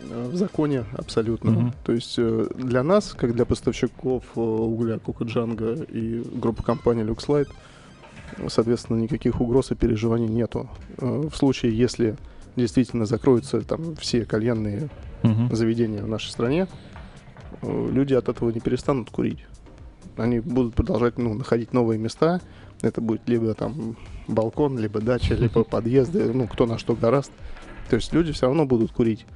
[0.00, 1.50] в законе абсолютно.
[1.50, 1.74] Мгм.
[1.84, 7.44] То есть для нас, как для поставщиков угля Кокоджанга и группы компании э,
[8.48, 10.68] соответственно, никаких угроз и переживаний нету.
[10.96, 12.16] В случае, если
[12.56, 14.88] действительно закроются там все кальянные
[15.22, 15.54] Мгм.
[15.54, 16.66] заведения в нашей стране,
[17.62, 19.38] э, люди от этого не перестанут курить.
[20.16, 22.40] Они будут продолжать ну, находить новые места.
[22.82, 23.96] Это будет либо там
[24.26, 27.30] балкон, либо дача, либо подъезды, ну, кто на что гораст.
[27.88, 29.26] То есть люди все равно будут курить.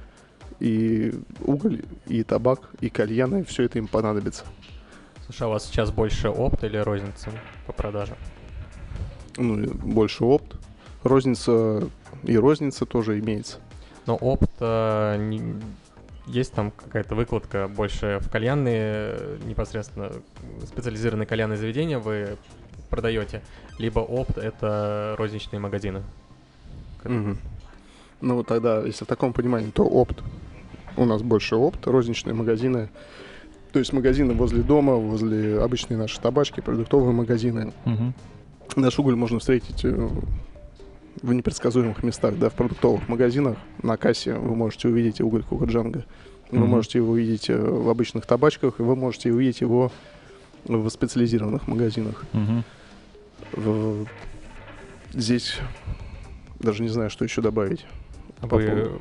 [0.59, 1.13] И
[1.45, 4.43] уголь, и табак, и кальяны, все это им понадобится.
[5.25, 7.31] Слушай, а у вас сейчас больше опт или розница
[7.65, 8.15] по продаже?
[9.37, 10.55] Ну, больше опт.
[11.03, 11.87] Розница
[12.23, 13.57] и розница тоже имеется.
[14.05, 15.55] Но опт не,
[16.27, 20.11] есть там какая-то выкладка больше в кальянные, непосредственно
[20.65, 22.37] специализированные кальянные заведения вы
[22.89, 23.41] продаете,
[23.77, 26.03] либо опт это розничные магазины?
[27.03, 27.37] Угу.
[28.21, 30.23] Ну вот тогда, если в таком понимании, то опт.
[30.95, 32.89] У нас больше опт, розничные магазины.
[33.71, 37.73] То есть магазины возле дома, возле обычной нашей табачки, продуктовые магазины.
[37.85, 38.13] Угу.
[38.77, 40.09] Наш уголь можно встретить э,
[41.21, 43.57] в непредсказуемых местах, да, в продуктовых магазинах.
[43.81, 46.05] На кассе вы можете увидеть уголь Кукаджанга.
[46.51, 49.91] Вы mm можете его увидеть э, в обычных табачках, вы можете увидеть его
[50.65, 52.23] в специализированных магазинах.
[52.33, 52.63] mm
[53.53, 54.05] В...
[55.13, 55.59] Здесь
[56.59, 57.85] даже не знаю, что еще добавить.
[58.41, 58.99] Вы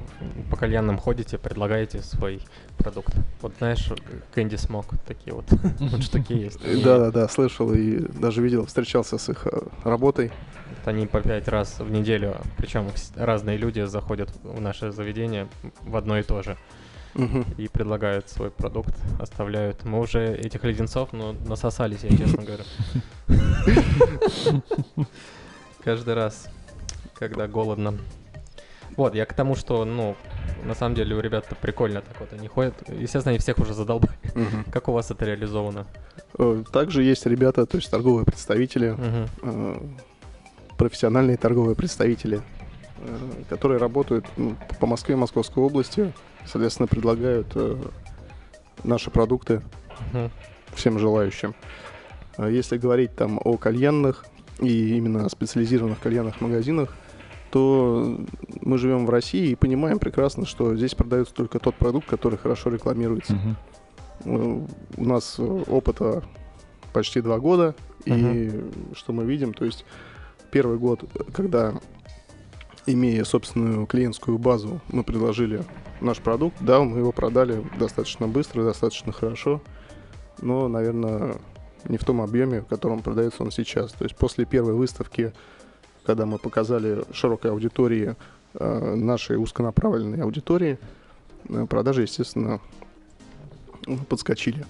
[0.48, 2.40] по, по кальянам ходите, предлагаете свой
[2.78, 3.14] продукт.
[3.42, 3.88] Вот знаешь,
[4.34, 5.44] Candy Smoke, такие вот,
[5.78, 6.60] вот штуки есть.
[6.84, 10.32] Да-да-да, слышал и даже видел, встречался с их э, работой.
[10.84, 15.48] Они по пять раз в неделю, причем разные люди заходят в наше заведение
[15.82, 16.56] в одно и то же.
[17.56, 19.84] И предлагают свой продукт, оставляют.
[19.84, 22.64] Мы уже этих леденцов, ну, насосались, я честно говорю.
[25.82, 26.48] Каждый раз,
[27.14, 27.94] когда голодно.
[28.96, 30.16] Вот, я к тому, что, ну,
[30.64, 32.74] на самом деле у ребят прикольно так вот они ходят.
[32.88, 34.16] Естественно, они всех уже задолбали.
[34.34, 34.70] Угу.
[34.72, 35.86] Как у вас это реализовано?
[36.38, 39.80] Э, также есть ребята, то есть торговые представители, угу.
[40.78, 42.40] профессиональные торговые представители,
[42.98, 43.18] э,
[43.50, 44.24] которые работают
[44.80, 46.12] по Москве, Московской области,
[46.46, 47.54] соответственно, предлагают
[48.82, 49.62] наши продукты
[50.12, 50.30] угу.
[50.74, 51.54] всем желающим.
[52.38, 54.24] Если говорить там о кальянных
[54.60, 56.94] и именно специализированных кальянных магазинах,
[57.56, 58.18] то
[58.60, 62.68] мы живем в России и понимаем прекрасно, что здесь продается только тот продукт, который хорошо
[62.68, 63.40] рекламируется.
[64.26, 64.70] Uh-huh.
[64.98, 66.22] У нас опыта
[66.92, 68.90] почти два года, uh-huh.
[68.92, 69.86] и что мы видим, то есть
[70.50, 71.72] первый год, когда
[72.84, 75.64] имея собственную клиентскую базу, мы предложили
[76.02, 79.62] наш продукт, да, мы его продали достаточно быстро, достаточно хорошо,
[80.42, 81.36] но, наверное,
[81.88, 83.92] не в том объеме, в котором продается он сейчас.
[83.92, 85.32] То есть после первой выставки
[86.06, 88.14] когда мы показали широкой аудитории,
[88.54, 90.78] э, нашей узконаправленной аудитории,
[91.48, 92.60] э, продажи, естественно,
[94.08, 94.64] подскочили.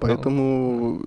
[0.00, 1.02] Поэтому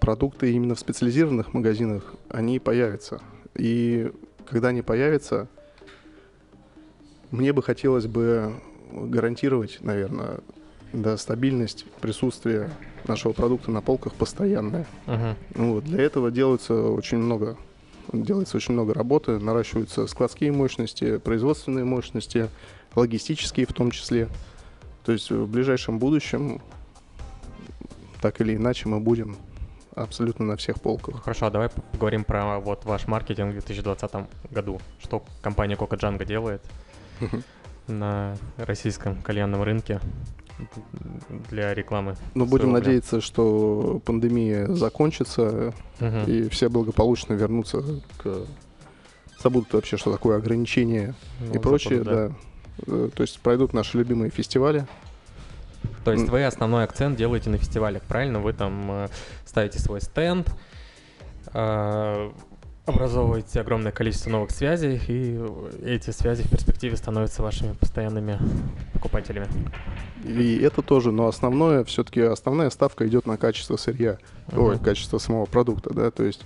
[0.00, 3.20] продукты именно в специализированных магазинах, они появятся.
[3.54, 4.12] И
[4.48, 5.48] когда они появятся,
[7.30, 8.52] мне бы хотелось бы
[8.92, 10.38] гарантировать, наверное,
[10.92, 12.70] да, стабильность присутствия
[13.06, 14.86] нашего продукта на полках постоянная.
[15.06, 15.34] Uh-huh.
[15.54, 17.56] Вот, для этого делается очень много
[18.12, 22.48] делается очень много работы, наращиваются складские мощности, производственные мощности,
[22.94, 24.28] логистические в том числе.
[25.04, 26.60] То есть в ближайшем будущем
[28.20, 29.36] так или иначе мы будем
[29.94, 31.22] абсолютно на всех полках.
[31.22, 34.10] Хорошо, а давай поговорим про вот ваш маркетинг в 2020
[34.50, 34.80] году.
[35.00, 36.62] Что компания Coca Django делает
[37.86, 40.00] на российском кальянном рынке?
[41.50, 42.16] Для рекламы.
[42.34, 42.78] Ну, будем угля.
[42.78, 46.18] надеяться, что пандемия закончится угу.
[46.26, 47.82] и все благополучно вернутся
[48.18, 48.46] к
[49.42, 52.28] забудут вообще, что такое ограничения ну, и прочее, да.
[52.28, 52.34] да.
[52.86, 54.86] Э, то есть пройдут наши любимые фестивали.
[56.04, 58.40] То есть вы основной акцент делаете на фестивалях, правильно?
[58.40, 59.08] Вы там э,
[59.44, 60.48] ставите свой стенд,
[61.52, 62.30] э,
[62.86, 65.44] образовываете огромное количество новых связей, и
[65.84, 68.38] эти связи в перспективе становятся вашими постоянными
[68.92, 69.48] покупателями.
[70.24, 74.18] И это тоже, но основное, все-таки основная ставка идет на качество сырья,
[74.48, 74.60] uh-huh.
[74.60, 76.42] ой, качество самого продукта, да, то есть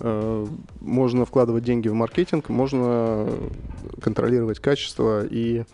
[0.00, 0.46] э,
[0.80, 3.28] можно вкладывать деньги в маркетинг, можно
[4.02, 5.64] контролировать качество, и э,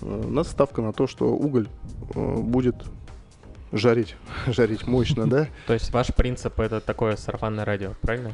[0.00, 1.68] у нас ставка на то, что уголь
[2.14, 2.76] э, будет
[3.72, 5.48] жарить, жарить мощно, да.
[5.66, 8.32] То есть ваш принцип это такое сарафанное радио, правильно?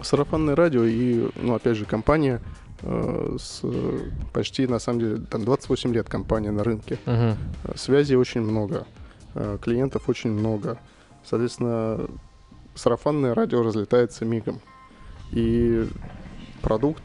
[0.00, 2.40] Сарафанное радио и, ну, опять же, компания
[2.82, 3.62] э, с
[4.32, 6.98] почти, на самом деле, там 28 лет компания на рынке.
[7.06, 7.36] Uh-huh.
[7.76, 8.86] Связей очень много,
[9.34, 10.78] э, клиентов очень много.
[11.24, 12.08] Соответственно,
[12.74, 14.60] сарафанное радио разлетается мигом.
[15.30, 15.88] И
[16.60, 17.02] продукт,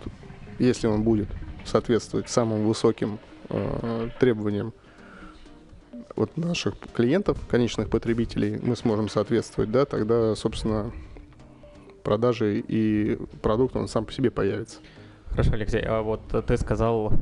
[0.57, 1.29] если он будет
[1.65, 3.19] соответствовать самым высоким
[3.49, 4.73] э, требованиям
[6.15, 10.91] вот наших клиентов, конечных потребителей, мы сможем соответствовать, да, тогда, собственно,
[12.03, 14.79] продажи и продукт, он сам по себе появится.
[15.29, 17.13] Хорошо, Алексей, а вот ты сказал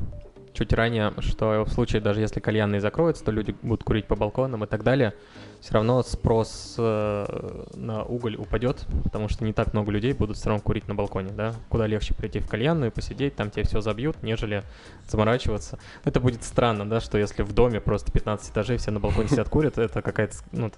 [0.58, 4.64] чуть ранее, что в случае, даже если кальянные закроются, то люди будут курить по балконам
[4.64, 5.14] и так далее,
[5.60, 10.48] все равно спрос э, на уголь упадет, потому что не так много людей будут все
[10.48, 11.54] равно курить на балконе, да?
[11.68, 14.64] Куда легче прийти в кальянную, посидеть, там тебе все забьют, нежели
[15.08, 15.78] заморачиваться.
[16.04, 19.48] Это будет странно, да, что если в доме просто 15 этажей все на балконе сидят
[19.48, 20.70] курят, это какая-то, ну,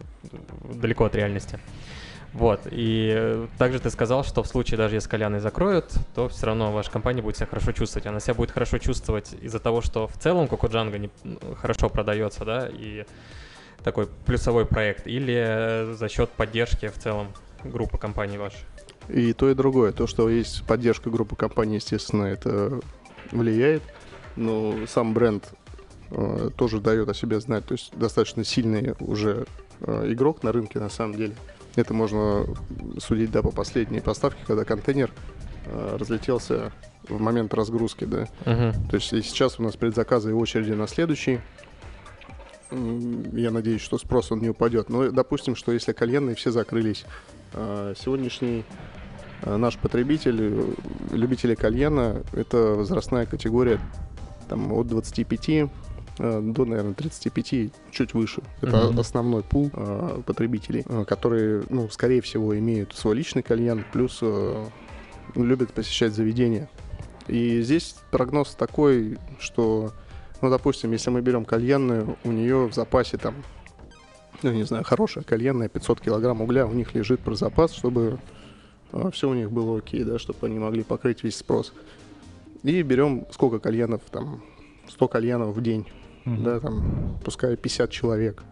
[0.74, 1.58] далеко от реальности.
[2.32, 6.70] Вот, и также ты сказал, что в случае, даже если кальяны закроют, то все равно
[6.70, 8.06] ваша компания будет себя хорошо чувствовать.
[8.06, 11.10] Она себя будет хорошо чувствовать из-за того, что в целом Кокоджанга не,
[11.56, 13.04] хорошо продается, да, и
[13.82, 17.28] такой плюсовой проект, или за счет поддержки в целом
[17.64, 18.60] группы компаний вашей?
[19.08, 19.92] И то, и другое.
[19.92, 22.80] То, что есть поддержка группы компаний, естественно, это
[23.32, 23.82] влияет.
[24.36, 25.52] Но сам бренд
[26.10, 27.66] э, тоже дает о себе знать.
[27.66, 29.46] То есть достаточно сильный уже
[29.80, 31.34] э, игрок на рынке, на самом деле.
[31.76, 32.46] Это можно
[32.98, 35.10] судить, да, по последней поставке, когда контейнер
[35.66, 36.72] э, разлетелся
[37.08, 38.26] в момент разгрузки, да.
[38.44, 38.72] Uh-huh.
[38.88, 41.40] То есть и сейчас у нас предзаказы и очереди на следующий.
[42.70, 44.88] Я надеюсь, что спрос он не упадет.
[44.88, 47.04] Но допустим, что если кальянные все закрылись,
[47.52, 48.64] э, сегодняшний
[49.42, 50.76] э, наш потребитель,
[51.10, 53.80] любители кальяна, это возрастная категория
[54.48, 55.68] там, от 25 Э,
[56.20, 58.42] до, наверное, 35, чуть выше.
[58.60, 59.00] Это mm-hmm.
[59.00, 64.66] основной пул э, потребителей, э, которые, ну, скорее всего, имеют свой личный кальян, плюс э,
[65.34, 66.68] любят посещать заведения.
[67.26, 69.92] И здесь прогноз такой, что,
[70.42, 73.34] ну, допустим, если мы берем кальянную, у нее в запасе там,
[74.42, 78.18] ну, не знаю, хорошая кальянная, 500 килограмм угля у них лежит про запас, чтобы
[78.92, 81.72] э, все у них было окей, да, чтобы они могли покрыть весь спрос.
[82.62, 84.42] И берем сколько кальянов, там,
[84.88, 85.86] 100 кальянов в день
[86.24, 86.42] угу.
[86.42, 88.42] да, там, пускай 50 человек.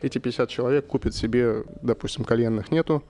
[0.00, 3.02] Эти 50 человек купят себе, допустим, кальянных нету,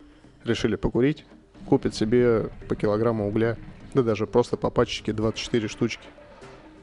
[0.44, 1.24] решили покурить,
[1.66, 3.56] купят себе по килограмму угля,
[3.94, 6.06] да даже просто по пачечке 24 штучки.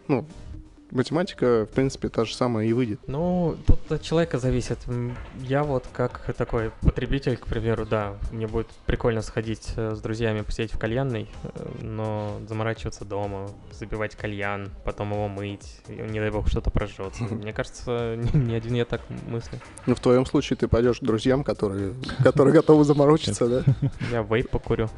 [0.07, 0.25] Ну,
[0.91, 2.99] математика, в принципе, та же самая и выйдет.
[3.07, 4.79] Ну, тут от человека зависит.
[5.39, 10.41] Я вот как такой потребитель, к примеру, да, мне будет прикольно сходить э, с друзьями
[10.41, 16.31] посидеть в кальянной, э, но заморачиваться дома, забивать кальян, потом его мыть, и, не дай
[16.31, 17.23] бог что-то прожжется.
[17.23, 19.59] Мне кажется, не один я так мыслю.
[19.85, 23.63] Ну, в твоем случае ты пойдешь к друзьям, которые, которые готовы заморочиться, да?
[24.11, 24.89] Я вейп покурю.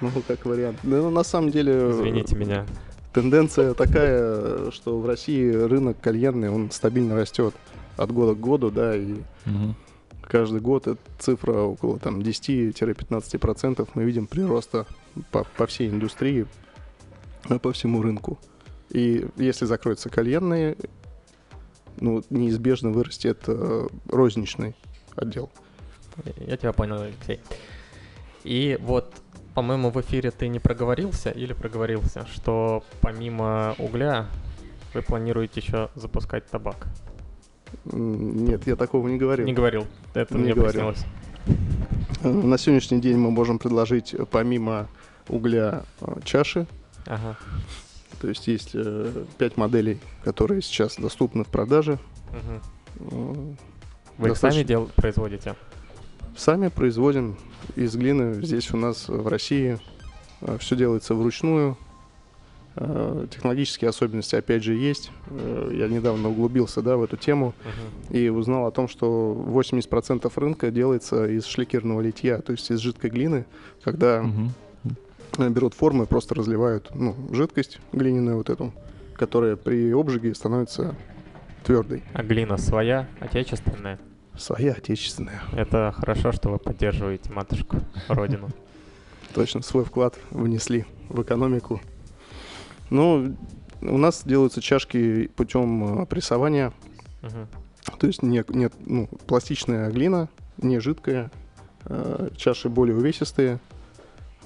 [0.00, 0.78] Ну, как вариант.
[0.82, 1.90] Ну, на самом деле...
[1.90, 2.66] Извините меня
[3.16, 7.54] тенденция такая, что в России рынок кальянный, он стабильно растет
[7.96, 9.14] от года к году, да, и
[9.46, 9.74] угу.
[10.20, 14.84] каждый год эта цифра около там 10-15% мы видим прироста
[15.30, 16.46] по, по всей индустрии,
[17.62, 18.38] по всему рынку.
[18.90, 20.76] И если закроются кальянные,
[21.98, 24.76] ну, неизбежно вырастет э, розничный
[25.16, 25.50] отдел.
[26.36, 27.40] Я тебя понял, Алексей.
[28.44, 29.14] И вот
[29.56, 34.26] по-моему, в эфире ты не проговорился или проговорился, что помимо угля
[34.92, 36.88] вы планируете еще запускать табак.
[37.86, 39.46] Нет, я такого не говорил.
[39.46, 39.86] Не говорил.
[40.12, 40.92] Это не мне говорил.
[40.92, 41.06] приснилось.
[42.22, 44.88] На сегодняшний день мы можем предложить помимо
[45.26, 46.66] угля э, чаши.
[47.06, 47.38] Ага.
[48.20, 51.98] То есть есть э, пять моделей, которые сейчас доступны в продаже.
[53.00, 53.56] Угу.
[54.18, 55.54] Вы их сами дел производите?
[56.36, 57.38] Сами производим
[57.74, 58.42] из глины.
[58.42, 59.78] Здесь у нас в России
[60.40, 61.76] э, все делается вручную.
[62.78, 65.10] Э, технологические особенности, опять же, есть.
[65.30, 67.54] Э, я недавно углубился да, в эту тему
[68.10, 68.18] uh-huh.
[68.18, 73.10] и узнал о том, что 80% рынка делается из шликерного литья, то есть из жидкой
[73.10, 73.46] глины,
[73.82, 75.50] когда uh-huh.
[75.50, 78.74] берут формы, просто разливают ну, жидкость глиняную вот эту,
[79.14, 80.94] которая при обжиге становится
[81.64, 82.02] твердой.
[82.12, 83.98] А глина своя, отечественная?
[84.38, 85.42] Своя отечественная.
[85.52, 87.78] Это хорошо, что вы поддерживаете матушку,
[88.08, 88.50] родину.
[89.34, 91.80] Точно, свой вклад внесли в экономику.
[92.90, 93.36] Ну,
[93.82, 96.72] у нас делаются чашки путем э, прессования.
[97.98, 100.28] То есть нет, нет, ну, пластичная глина,
[100.58, 101.30] не жидкая.
[101.84, 103.60] Э, чаши более увесистые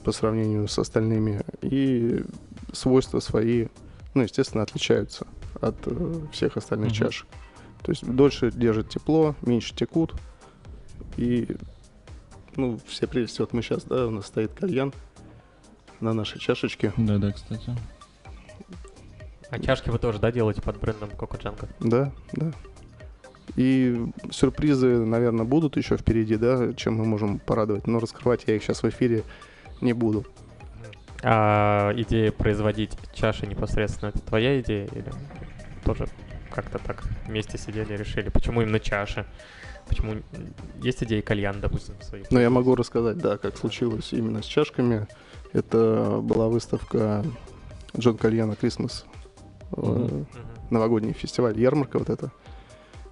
[0.05, 1.43] по сравнению с остальными.
[1.62, 2.24] И
[2.72, 3.68] свойства свои,
[4.14, 5.26] ну, естественно, отличаются
[5.61, 7.26] от э, всех остальных чашек.
[7.83, 10.14] То есть дольше держит тепло, меньше текут.
[11.16, 11.57] И,
[12.57, 13.41] ну, все прелести.
[13.41, 14.93] Вот мы сейчас, да, у нас стоит кальян
[16.01, 16.93] на нашей чашечке.
[16.97, 17.74] Да-да, кстати.
[19.51, 21.68] А чашки вы тоже, да, делаете под брендом Коко Джанго?
[21.81, 22.53] Да, да.
[23.57, 27.87] И сюрпризы, наверное, будут еще впереди, да, чем мы можем порадовать.
[27.87, 29.24] Но раскрывать я их сейчас в эфире
[29.81, 30.24] не буду.
[31.22, 35.12] А идея производить чаши непосредственно, это твоя идея или
[35.85, 36.07] тоже
[36.51, 39.27] как-то так вместе сидели, решили, почему именно чаши?
[39.89, 40.17] Почему
[40.83, 42.31] есть идеи кальян, допустим, своих?
[42.31, 45.07] Ну, я могу рассказать, да, как случилось именно с чашками.
[45.53, 47.25] Это была выставка
[47.99, 49.05] Джон Кальяна Christmas
[49.77, 50.25] э,
[50.71, 52.31] новогодний фестиваль, ярмарка вот это.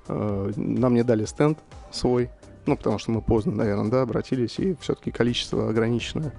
[0.06, 1.58] Э, нам не дали стенд
[1.90, 2.30] свой,
[2.66, 6.32] ну, потому что мы поздно, наверное, да, обратились, и все-таки количество ограниченное.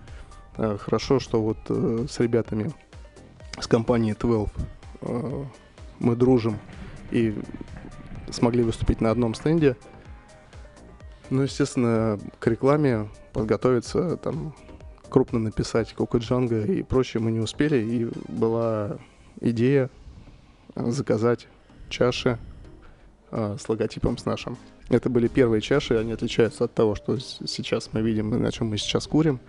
[0.58, 2.72] Э, хорошо, что вот с ребятами
[3.60, 4.54] с компанией 12
[5.02, 5.46] э,
[6.00, 6.60] мы дружим
[7.12, 7.36] и
[8.32, 9.76] смогли выступить на одном стенде.
[11.30, 14.56] Ну, естественно, к рекламе подготовиться, там,
[15.10, 17.78] крупно написать Кока Джанга и прочее мы не успели.
[17.78, 18.98] И была
[19.42, 19.90] идея
[20.76, 21.48] заказать
[21.90, 22.38] чаши
[23.32, 24.58] э, с логотипом с нашим.
[24.90, 28.68] Это были первые чаши, они отличаются от того, что сейчас мы видим и на чем
[28.68, 29.40] мы сейчас курим.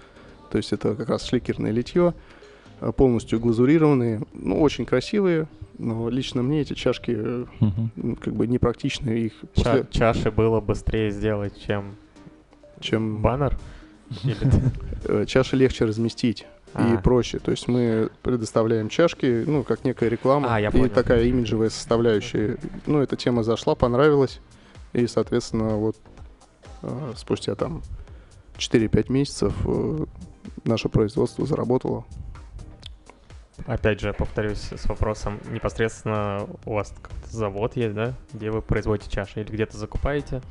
[0.50, 2.14] То есть это как раз шликерное литье,
[2.96, 5.46] полностью глазурированные, ну, очень красивые,
[5.78, 7.12] но лично мне эти чашки
[7.60, 8.16] угу.
[8.16, 9.10] как бы непрактичны.
[9.10, 9.86] Их Ча- после...
[9.90, 11.96] Чаши было быстрее сделать, чем,
[12.80, 13.18] чем...
[13.22, 13.58] баннер?
[15.04, 16.92] Э, чаши легче разместить а.
[16.92, 17.38] и проще.
[17.38, 20.90] То есть мы предоставляем чашки, ну, как некая реклама а, и понял.
[20.90, 22.58] такая имиджевая составляющая.
[22.86, 24.40] Ну, эта тема зашла, понравилась.
[24.92, 25.96] И, соответственно, вот
[26.82, 27.82] э, спустя там
[28.58, 29.54] 4-5 месяцев
[30.64, 32.04] наше производство заработало.
[33.66, 36.94] Опять же, повторюсь с вопросом, непосредственно у вас
[37.30, 40.42] завод есть, да, где вы производите чаши или где-то закупаете?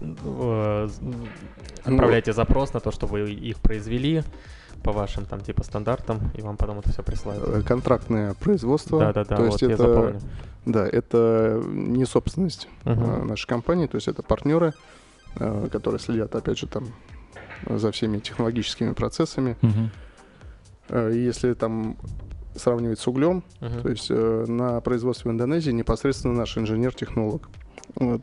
[0.00, 0.88] Э,
[1.84, 4.22] отправляете ну, запрос на то, что вы их произвели
[4.82, 7.42] по вашим там типа стандартам, и вам потом это все присылают.
[7.46, 8.98] Э, контрактное производство.
[8.98, 9.36] Да, да, да.
[9.36, 10.20] То есть вот это, запомню.
[10.64, 13.24] Да, это не собственность uh-huh.
[13.24, 14.74] нашей компании, то есть это партнеры,
[15.34, 16.86] которые следят, опять же, там
[17.68, 19.56] за всеми технологическими процессами.
[19.60, 19.88] Uh-huh.
[20.92, 21.96] Если там
[22.54, 23.82] сравнивать с углем, uh-huh.
[23.82, 27.48] то есть на производстве в Индонезии непосредственно наш инженер-технолог,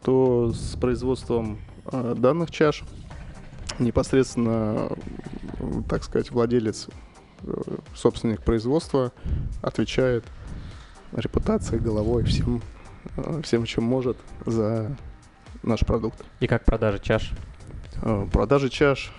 [0.04, 1.60] то с производством
[1.92, 2.84] данных чаш
[3.80, 4.90] непосредственно,
[5.88, 6.88] так сказать, владелец,
[7.44, 7.54] э,
[7.96, 9.12] собственник производства
[9.62, 10.26] отвечает
[11.14, 12.62] репутацией, головой, всем,
[13.18, 14.96] э, всем, чем может за
[15.64, 16.24] наш продукт.
[16.40, 17.32] И как продажи чаш?
[18.02, 19.14] Э, продажи чаш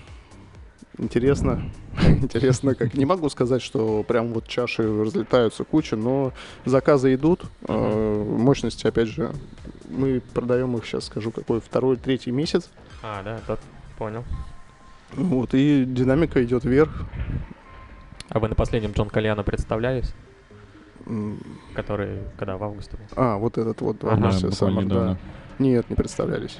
[0.99, 1.63] интересно.
[2.07, 6.33] Интересно, как не могу сказать, что прям вот чаши разлетаются куча, но
[6.65, 7.43] заказы идут.
[7.67, 9.33] Мощности, опять же,
[9.89, 12.71] мы продаем их сейчас, скажу, какой второй, третий месяц.
[13.03, 13.61] А, да, тот
[13.99, 14.25] понял.
[15.13, 17.05] Вот, и динамика идет вверх.
[18.29, 20.15] А вы на последнем Джон Кальяно представлялись?
[21.75, 23.05] Который, когда в августе был?
[23.17, 25.19] А, вот этот вот, ага, августе, Summer, да.
[25.59, 26.59] Нет, не представлялись.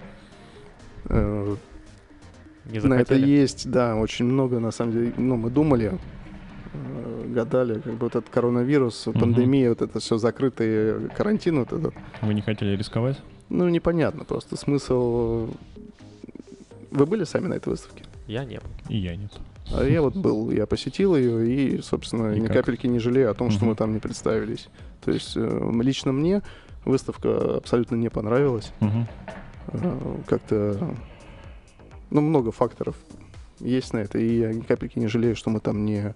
[2.71, 5.99] Не на это есть, да, очень много, на самом деле, ну, мы думали,
[6.73, 9.19] э, гадали, как бы вот этот коронавирус, угу.
[9.19, 11.95] пандемия, вот это все закрытый карантин вот этот.
[12.23, 13.19] Вы не хотели рисковать?
[13.49, 14.57] Ну, непонятно просто.
[14.57, 15.49] Смысл...
[16.91, 18.05] Вы были сами на этой выставке?
[18.27, 18.69] Я не был.
[18.89, 19.33] И я нет.
[19.73, 22.59] А я вот был, я посетил ее и, собственно, и ни как?
[22.59, 23.55] капельки не жалею о том, угу.
[23.55, 24.69] что мы там не представились.
[25.05, 26.43] То есть э, лично мне
[26.85, 28.73] выставка абсолютно не понравилась.
[28.81, 29.07] Угу.
[30.27, 30.97] Как-то,
[32.11, 32.97] ну, много факторов
[33.59, 36.15] есть на это, и я ни капельки не жалею, что мы там не,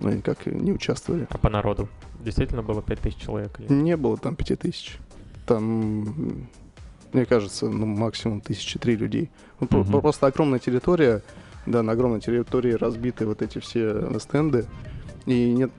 [0.00, 1.26] ну, никак не участвовали.
[1.30, 1.88] А по народу
[2.20, 3.60] действительно было 5000 человек?
[3.60, 3.72] Или?
[3.72, 4.98] Не было там 5000.
[5.46, 6.48] Там
[7.12, 9.30] мне кажется, ну, максимум тысячи три людей.
[9.60, 10.00] Угу.
[10.00, 11.22] Просто огромная территория,
[11.66, 14.66] да, на огромной территории разбиты вот эти все стенды,
[15.26, 15.70] и нет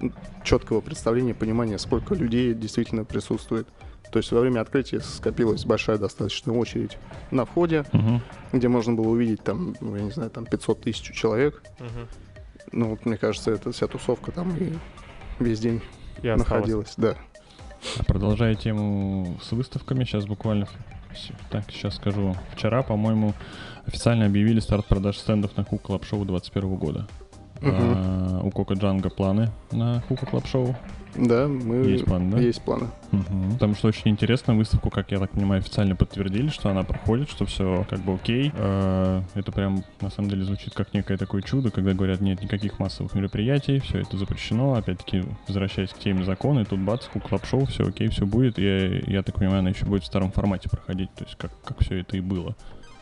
[0.44, 3.68] четкого представления, понимания, сколько людей действительно присутствует.
[4.12, 6.98] То есть во время открытия скопилась большая достаточно очередь
[7.32, 8.22] на входе, угу.
[8.52, 11.62] где можно было увидеть там, ну, я не знаю, там 500 тысяч человек.
[11.80, 12.08] Угу.
[12.72, 14.74] Ну, вот, мне кажется, эта вся тусовка там и
[15.40, 15.82] весь день
[16.22, 17.16] и находилась, да.
[17.98, 20.68] А продолжая тему с выставками, сейчас буквально
[21.50, 22.36] так, сейчас скажу.
[22.54, 23.34] Вчера, по-моему,
[23.86, 27.08] официально объявили старт продаж стендов на Hookah Club Show 2021 года.
[27.62, 27.72] Угу.
[27.72, 30.76] А, у Coco Django планы на Hookah Club Show?
[31.16, 31.78] Да, мы...
[31.88, 32.40] Есть планы, да?
[32.40, 32.88] Есть планы.
[33.12, 33.54] Угу.
[33.54, 37.46] Потому что очень интересно, выставку, как я так понимаю, официально подтвердили, что она проходит, что
[37.46, 38.52] все как бы окей.
[38.56, 42.80] А, это прям, на самом деле, звучит как некое такое чудо, когда говорят, нет никаких
[42.80, 44.76] массовых мероприятий, все это запрещено.
[44.76, 48.60] Опять-таки, возвращаясь к теме закона, и тут бац, Club Show, все окей, все будет.
[48.60, 51.80] И я так понимаю, она еще будет в старом формате проходить, то есть как, как
[51.80, 52.56] все это и было.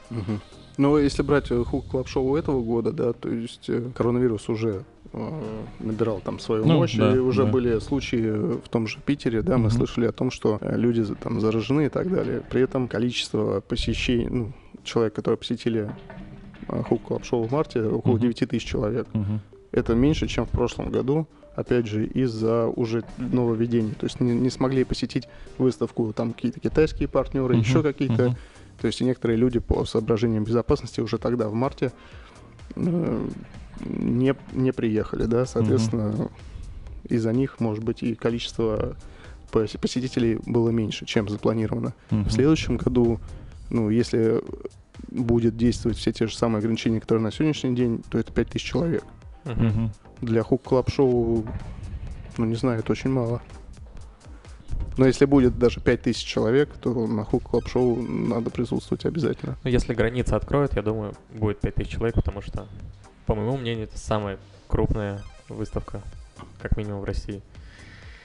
[0.09, 0.39] Угу.
[0.77, 5.41] Ну, если брать Hookah Club Show этого года, да, то есть э, коронавирус уже э,
[5.79, 7.51] набирал там свою ну, мощь, да, и уже да.
[7.51, 9.63] были случаи в том же Питере, да, угу.
[9.63, 12.43] мы слышали о том, что э, люди там заражены и так далее.
[12.47, 14.53] При этом количество посещений, ну,
[14.83, 15.89] человек, которые посетили
[16.67, 18.19] Hookah Club Show в марте, около угу.
[18.19, 19.07] 9 тысяч человек.
[19.13, 19.39] Угу.
[19.71, 23.93] Это меньше, чем в прошлом году опять же, из-за уже нововведений.
[23.99, 28.35] То есть не, не смогли посетить выставку там какие-то китайские партнеры, uh-huh, еще какие-то uh-huh.
[28.79, 31.91] То есть некоторые люди по соображениям безопасности уже тогда, в марте,
[32.75, 33.27] э,
[33.85, 36.31] не, не приехали, да, соответственно, угу.
[37.09, 38.95] из-за них, может быть, и количество
[39.51, 41.93] посетителей было меньше, чем запланировано.
[42.11, 42.27] Uh-huh.
[42.27, 43.19] В следующем году,
[43.69, 44.43] ну, если
[45.09, 49.03] будет действовать все те же самые ограничения, которые на сегодняшний день, то это 5000 человек.
[49.45, 49.89] Uh-huh.
[50.21, 51.45] Для хук клаб шоу
[52.37, 53.41] ну, не знаю, это очень мало.
[54.97, 59.57] Но если будет даже 5000 человек, то на хук клаб шоу надо присутствовать обязательно.
[59.63, 62.67] Ну, если границы откроют, я думаю, будет 5000 человек, потому что,
[63.25, 66.01] по моему мнению, это самая крупная выставка,
[66.61, 67.41] как минимум в России.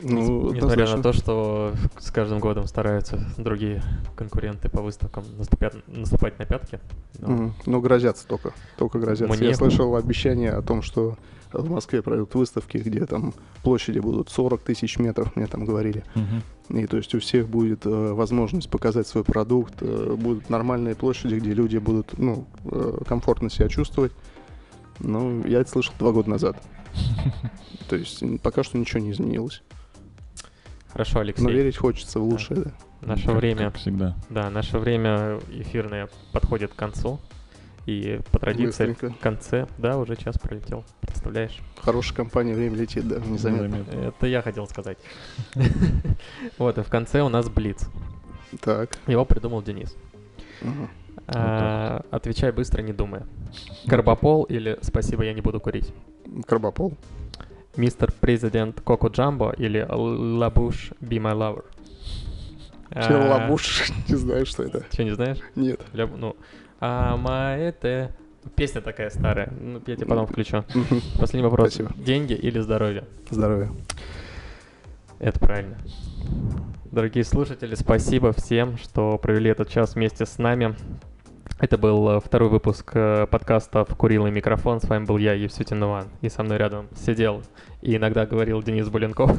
[0.03, 3.83] Ну, Несмотря на то, что с каждым годом стараются другие
[4.17, 6.81] конкуренты по выставкам наступать, наступать на пятки.
[7.21, 7.29] Но...
[7.29, 8.53] Mm, ну, грозятся только.
[8.79, 9.37] Только грозятся.
[9.37, 9.51] Мне...
[9.51, 11.17] Я слышал обещание о том, что
[11.53, 16.05] в Москве пройдут выставки, где там площади будут 40 тысяч метров, мне там говорили.
[16.15, 16.83] Uh-huh.
[16.83, 21.35] И то есть у всех будет э, возможность показать свой продукт, э, будут нормальные площади,
[21.35, 24.13] где люди будут ну, э, комфортно себя чувствовать.
[25.01, 26.57] Ну, я это слышал два года назад.
[27.89, 29.63] То есть пока что ничего не изменилось.
[30.93, 31.43] Хорошо, Алексей.
[31.43, 32.73] Но верить хочется в лучшее, да.
[33.01, 34.17] Наше как, время, как всегда.
[34.31, 37.19] Да, наше время эфирное подходит к концу.
[37.87, 39.11] И по традиции Быстренько.
[39.11, 41.61] в конце, да, уже час пролетел, представляешь?
[41.81, 43.85] Хорошая компания, время летит, да, незаметно.
[43.93, 44.99] Это я хотел сказать.
[46.59, 47.89] Вот, и в конце у нас Блиц.
[48.61, 48.99] Так.
[49.07, 49.97] Его придумал Денис.
[51.27, 53.27] А, отвечай быстро, не думая.
[53.87, 55.93] Карбопол или «Спасибо, я не буду курить»?
[56.47, 56.95] Карбопол.
[57.77, 61.65] Мистер Президент Коко Джамбо или Лабуш Be My Lover?
[62.91, 63.91] Че, а, Лабуш?
[64.09, 64.85] Не знаю, что это.
[64.91, 65.39] Че, не знаешь?
[65.55, 65.81] Нет.
[65.95, 66.37] Ну,
[66.83, 68.11] Амаэте.
[68.57, 69.53] Песня такая старая.
[69.61, 70.65] Ну, я тебе потом включу.
[71.21, 71.75] Последний вопрос.
[71.75, 71.95] Спасибо.
[71.95, 73.05] Деньги или здоровье?
[73.31, 73.71] Здоровье.
[75.21, 75.79] Это правильно.
[76.91, 80.75] Дорогие слушатели, спасибо всем, что провели этот час вместе с нами.
[81.61, 84.81] Это был э, второй выпуск э, подкаста «Курил и микрофон».
[84.81, 86.09] С вами был я, Евсютин Иван.
[86.21, 87.43] И со мной рядом сидел
[87.81, 89.31] и иногда говорил Денис Буленков.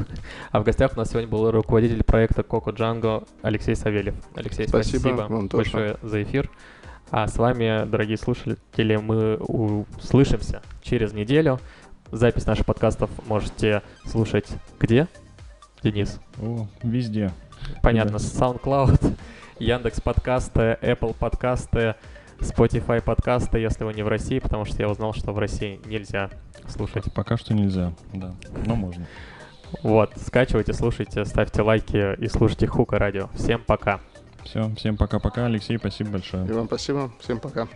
[0.51, 4.15] А в гостях у нас сегодня был руководитель проекта «Коко Джанго» Алексей Савельев.
[4.35, 6.09] Алексей, спасибо, спасибо вам большое тоже.
[6.09, 6.49] за эфир.
[7.11, 11.59] А с вами, дорогие слушатели, мы услышимся через неделю.
[12.11, 14.47] Запись наших подкастов можете слушать
[14.79, 15.07] где,
[15.83, 16.19] Денис?
[16.41, 17.31] О, везде.
[17.81, 18.17] Понятно.
[18.17, 19.15] SoundCloud,
[19.59, 21.95] Яндекс подкасты, Apple подкасты,
[22.39, 26.29] Spotify подкасты, если вы не в России, потому что я узнал, что в России нельзя
[26.67, 27.13] слушать.
[27.13, 28.33] Пока что нельзя, да,
[28.65, 29.05] но можно.
[29.81, 33.29] Вот, скачивайте, слушайте, ставьте лайки и слушайте Хука радио.
[33.33, 33.99] Всем пока.
[34.45, 35.45] Все, всем пока-пока.
[35.45, 36.47] Алексей, спасибо большое.
[36.47, 37.11] И вам спасибо.
[37.19, 37.67] Всем пока.